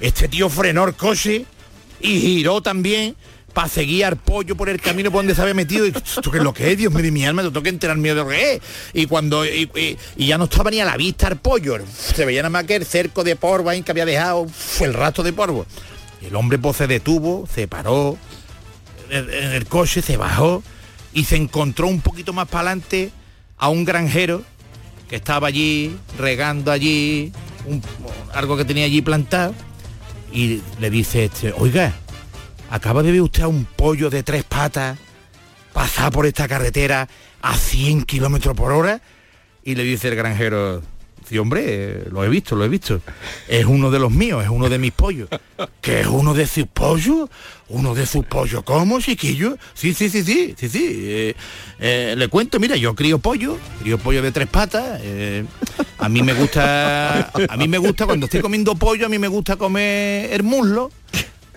[0.00, 1.46] Este tío frenó el coche
[2.00, 3.14] y giró también
[3.54, 5.86] para seguir al pollo por el camino por donde se había metido.
[5.86, 6.76] Y, ¿Esto qué es lo que es?
[6.78, 8.60] Dios mío mi alma, te tengo que enterarme de lo que es.
[8.92, 12.50] Y cuando y, ya no estaba ni a la vista el pollo, se veía nada
[12.50, 14.46] más que el cerco de polvo ahí que había dejado
[14.80, 15.64] el rastro de polvo.
[16.20, 18.18] El hombre pues se detuvo, se paró
[19.10, 20.62] en en el coche, se bajó
[21.12, 23.10] y se encontró un poquito más para adelante
[23.58, 24.42] a un granjero
[25.08, 27.30] que estaba allí regando allí
[27.66, 27.82] un-
[28.32, 29.54] algo que tenía allí plantado
[30.32, 31.92] y le dice este, oiga,
[32.70, 34.98] acaba de ver usted a un pollo de tres patas
[35.72, 37.08] pasar por esta carretera
[37.42, 39.00] a 100 kilómetros por hora
[39.64, 40.82] y le dice el granjero,
[41.26, 43.00] sí hombre, lo he visto, lo he visto.
[43.48, 45.28] Es uno de los míos, es uno de mis pollos.
[45.80, 47.30] ¿Que es uno de sus pollos?
[47.68, 48.62] ¿Uno de sus pollos?
[48.62, 49.56] ¿Cómo, chiquillo?
[49.72, 50.84] Sí, sí, sí, sí, sí, sí.
[50.84, 51.34] Eh,
[51.80, 55.00] eh, le cuento, mira, yo crío pollo, crío pollo de tres patas.
[55.02, 55.44] eh,
[55.98, 59.28] a mí me gusta, a mí me gusta cuando estoy comiendo pollo, a mí me
[59.28, 60.90] gusta comer el muslo.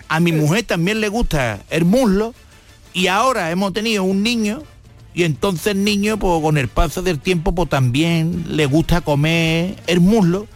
[0.08, 2.34] A mi mujer también le gusta el muslo.
[2.92, 4.62] Y ahora hemos tenido un niño
[5.14, 9.76] y entonces el niño, pues con el paso del tiempo, pues también le gusta comer
[9.86, 10.46] el muslo.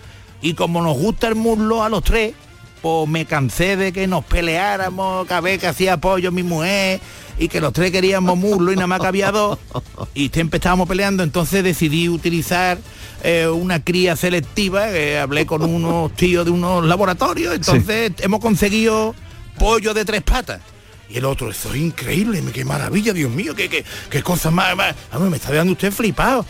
[0.41, 2.35] Y como nos gusta el muslo a los tres,
[2.81, 7.01] pues me cansé de que nos peleáramos cada vez que hacía pollo mi mujer
[7.39, 9.59] y que los tres queríamos muslo y nada más que había dos
[10.15, 12.79] y siempre estábamos peleando, entonces decidí utilizar
[13.23, 19.15] eh, una cría selectiva, que hablé con unos tíos de unos laboratorios, entonces hemos conseguido
[19.59, 20.61] pollo de tres patas.
[21.09, 24.75] Y el otro, eso es increíble, qué maravilla, Dios mío, qué, qué, qué cosa más,
[25.11, 26.47] a mí me está dando usted flipado.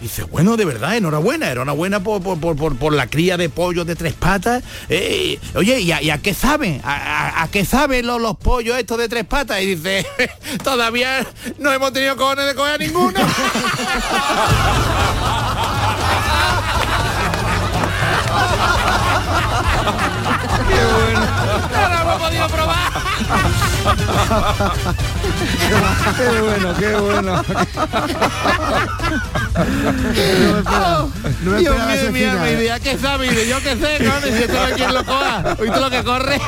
[0.00, 3.96] Dice, bueno, de verdad, enhorabuena, enhorabuena por, por, por, por- la cría de pollos de
[3.96, 4.62] tres patas.
[4.90, 6.82] Eh, oye, ¿y a, qué saben?
[6.84, 9.62] ¿A, qué saben los, los pollos estos de tres patas?
[9.62, 10.06] Y dice,
[10.64, 11.26] todavía
[11.58, 13.20] no hemos tenido cojones de coger ninguno.
[22.26, 22.92] podido probar.
[26.16, 27.42] Qué bueno, qué bueno.
[30.66, 31.10] Oh,
[31.42, 32.52] no me Dios mío, mi alma, final.
[32.52, 33.46] y de, ¿a qué sabe?
[33.46, 35.56] Yo qué sé, cojones, si esto no quien lo coja.
[35.58, 36.40] ¿Oíste lo que corre?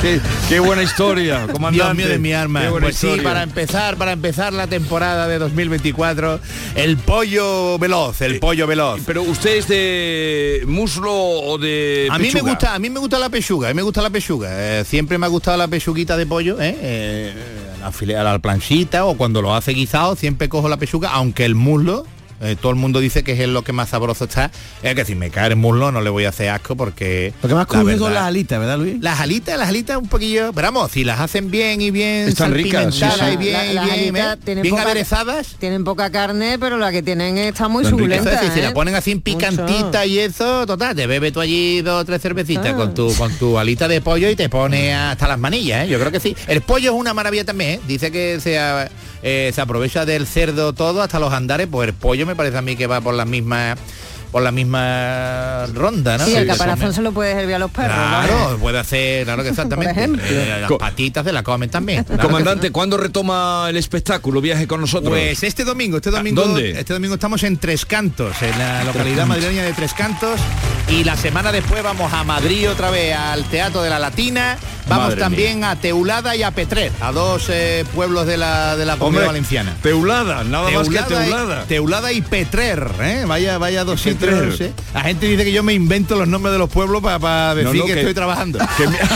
[0.00, 1.74] Qué, qué buena historia, comandante.
[1.84, 2.30] Dios mío de mi
[2.70, 3.22] buena Pues sí, historia.
[3.22, 6.40] para empezar, para empezar la temporada de 2024,
[6.76, 9.02] el pollo veloz, el pollo veloz.
[9.06, 12.50] Pero usted es de muslo o de A mí me pechuga?
[12.52, 14.48] gusta, a mí me gusta la pechuga, a mí me gusta la pechuga.
[14.50, 16.76] Eh, siempre me ha gustado la pechuguita de pollo, ¿eh?
[16.80, 17.34] Eh,
[18.16, 22.06] a la planchita o cuando lo hace guisado, siempre cojo la pechuga, aunque el muslo,
[22.40, 24.50] eh, todo el mundo dice que es lo que más sabroso está.
[24.82, 27.32] Es que si me cae el muslo no le voy a hacer asco porque...
[27.42, 28.96] Lo que más la cruje son las alitas, ¿verdad, Luis?
[29.00, 32.52] Las alitas, las alitas un poquillo, pero vamos, si las hacen bien y bien Están
[32.54, 33.34] ricas, sí, salpimentadas sí.
[33.34, 34.36] y bien, La- bien, ¿eh?
[34.44, 35.56] tienen bien poca- aderezadas.
[35.58, 38.30] Tienen poca carne, pero la que tienen está muy suculenta.
[38.30, 38.62] Decir, si ¿eh?
[38.62, 42.20] la ponen así en picantita y eso, total, te bebe tú allí dos o tres
[42.22, 42.76] cervecitas Ah.
[42.76, 45.88] con tu con tu alita de pollo y te pone hasta las manillas, ¿eh?
[45.88, 46.36] Yo creo que sí.
[46.46, 47.80] El pollo es una maravilla también, ¿eh?
[47.86, 48.88] Dice que se, a-
[49.22, 52.62] eh, se aprovecha del cerdo todo hasta los andares, pues el pollo me parece a
[52.62, 53.76] mí que va por la misma
[54.30, 56.24] por la misma ronda, ¿no?
[56.24, 57.96] Sí, el caparazón se lo puede servir a los perros.
[57.96, 59.92] Claro, puede hacer, claro que exactamente.
[59.92, 60.22] ejemplo.
[60.24, 62.04] Eh, las patitas se la comen también.
[62.04, 64.40] claro Comandante, ¿cuándo retoma el espectáculo?
[64.40, 65.10] Viaje con nosotros.
[65.10, 66.78] Pues este domingo, este domingo, ¿Dónde?
[66.78, 70.40] este domingo estamos en Tres Cantos, en la localidad madrileña de Tres Cantos,
[70.88, 74.58] y la semana después vamos a Madrid otra vez al Teatro de la Latina,
[74.90, 78.84] Vamos Madre también a Teulada y a Petrer, a dos eh, pueblos de la, de
[78.84, 79.76] la comunidad Hombre, valenciana.
[79.82, 81.62] Teulada, nada más que Teulada.
[81.64, 83.24] Y, Teulada y Petrer, ¿eh?
[83.24, 84.72] Vaya, vaya dos ¿eh?
[84.94, 87.74] La gente dice que yo me invento los nombres de los pueblos para decir No,
[87.80, 88.58] no, que, que- estoy trabajando.
[88.76, 88.98] que me-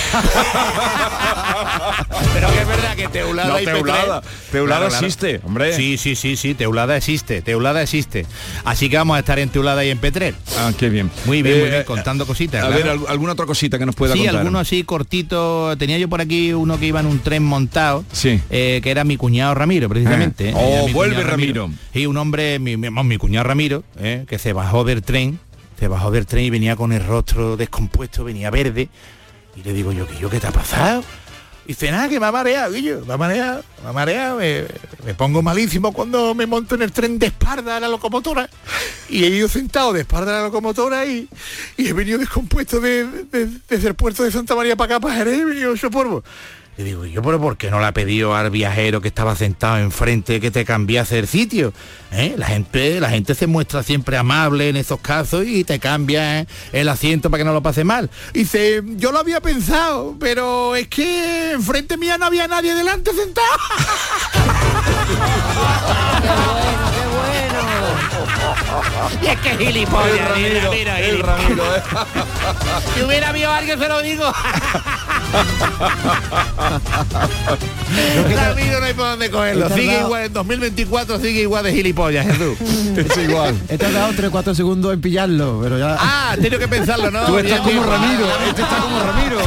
[2.34, 4.22] Pero que es verdad que Teulada No, y Teulada.
[4.50, 5.74] Teulada existe, hombre.
[5.76, 8.26] Sí, sí, sí, sí, Teulada existe, Teulada existe.
[8.64, 10.34] Así que vamos a estar en Teulada y en Petrer.
[10.58, 11.10] Ah, qué bien.
[11.26, 12.64] Muy bien, muy Eh, bien, contando cositas.
[12.64, 12.82] A claro.
[12.82, 14.36] ver, ¿al- alguna otra cosita que nos pueda Sí, contar.
[14.36, 15.76] alguno así cortito.
[15.78, 18.40] Tenía yo por aquí uno que iba en un tren montado, Sí.
[18.50, 20.52] eh, que era mi cuñado Ramiro, precisamente.
[20.54, 20.60] Ah.
[20.60, 20.80] ¿eh?
[20.84, 21.70] Oh, vuelve Ramiro.
[21.92, 24.24] Y un hombre, mi, mi, mi cuñado Ramiro, ¿eh?
[24.28, 25.38] que se bajó del tren,
[25.78, 28.88] se bajó del tren y venía con el rostro descompuesto, venía verde.
[29.56, 31.02] Y le digo yo, que yo qué te ha pasado?
[31.64, 35.14] Y dice, nada, que me ha mareado, Guillo, me ha mareado, me ha mareado, me,
[35.14, 38.50] pongo malísimo cuando me monto en el tren de espalda a la locomotora.
[39.08, 41.26] Y he ido sentado de espalda a la locomotora y,
[41.78, 45.14] y he venido descompuesto de- de- desde el puerto de Santa María para acá, para
[45.14, 46.22] Jerez, he venido hecho polvo.
[46.76, 49.78] Le digo, yo, pero ¿por qué no le ha pedido al viajero que estaba sentado
[49.78, 51.72] enfrente que te cambiase el sitio?
[52.10, 52.34] ¿Eh?
[52.36, 56.46] La gente, la gente se muestra siempre amable en esos casos y te cambia ¿eh?
[56.72, 58.10] el asiento para que no lo pase mal.
[58.32, 63.12] Y dice, yo lo había pensado, pero es que enfrente mía no había nadie delante
[63.12, 63.46] sentado.
[69.22, 71.38] Y es que gilipollas, El Ramiro, mira, mira, el gilipollas.
[71.40, 71.82] Ramiro, eh.
[72.94, 74.24] Si hubiera habido alguien se lo digo.
[78.34, 79.68] Ramiro no hay por dónde cogerlo.
[79.70, 82.56] Sigue igual, en 2024 sigue igual de gilipollas, Jesús.
[82.96, 83.56] Es igual.
[83.68, 85.96] He tardado 3 4 segundos en pillarlo, pero ya.
[85.98, 87.24] Ah, tengo que pensarlo, ¿no?
[87.26, 88.02] Tú estás Bien, como bien.
[88.02, 89.38] Ramiro, este está como Ramiro.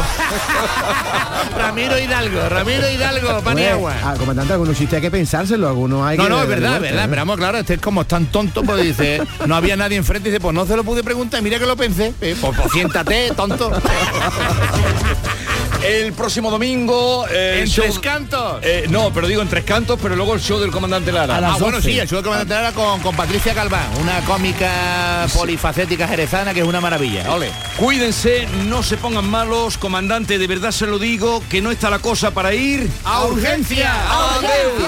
[1.57, 3.93] Ramiro Hidalgo, Ramiro Hidalgo, Paniagua.
[4.03, 6.29] Ah, comandante, algunos chistes hay que pensárselo, algunos hay No, que.
[6.29, 8.83] no, es verdad, es verdad, vuelta, pero vamos, claro, este es como tan tonto, pues
[8.83, 11.75] dice, no había nadie enfrente, dice, pues no se lo pude preguntar, mira que lo
[11.75, 13.71] pensé, eh, pues, pues siéntate, tonto.
[15.83, 17.25] El próximo domingo...
[17.29, 18.59] eh, En show- tres cantos.
[18.63, 21.37] Eh, no, pero digo en tres cantos, pero luego el show del comandante Lara.
[21.37, 26.07] Ah, bueno, sí, el show de comandante Lara con, con Patricia Galván, una cómica polifacética
[26.07, 27.31] jerezana que es una maravilla.
[27.31, 27.51] Ole.
[27.77, 31.99] Cuídense, no se pongan malos, comandante, de verdad se lo digo, que no está la
[31.99, 33.93] cosa para ir ¡A urgencia!
[34.09, 34.87] ¡Adeu!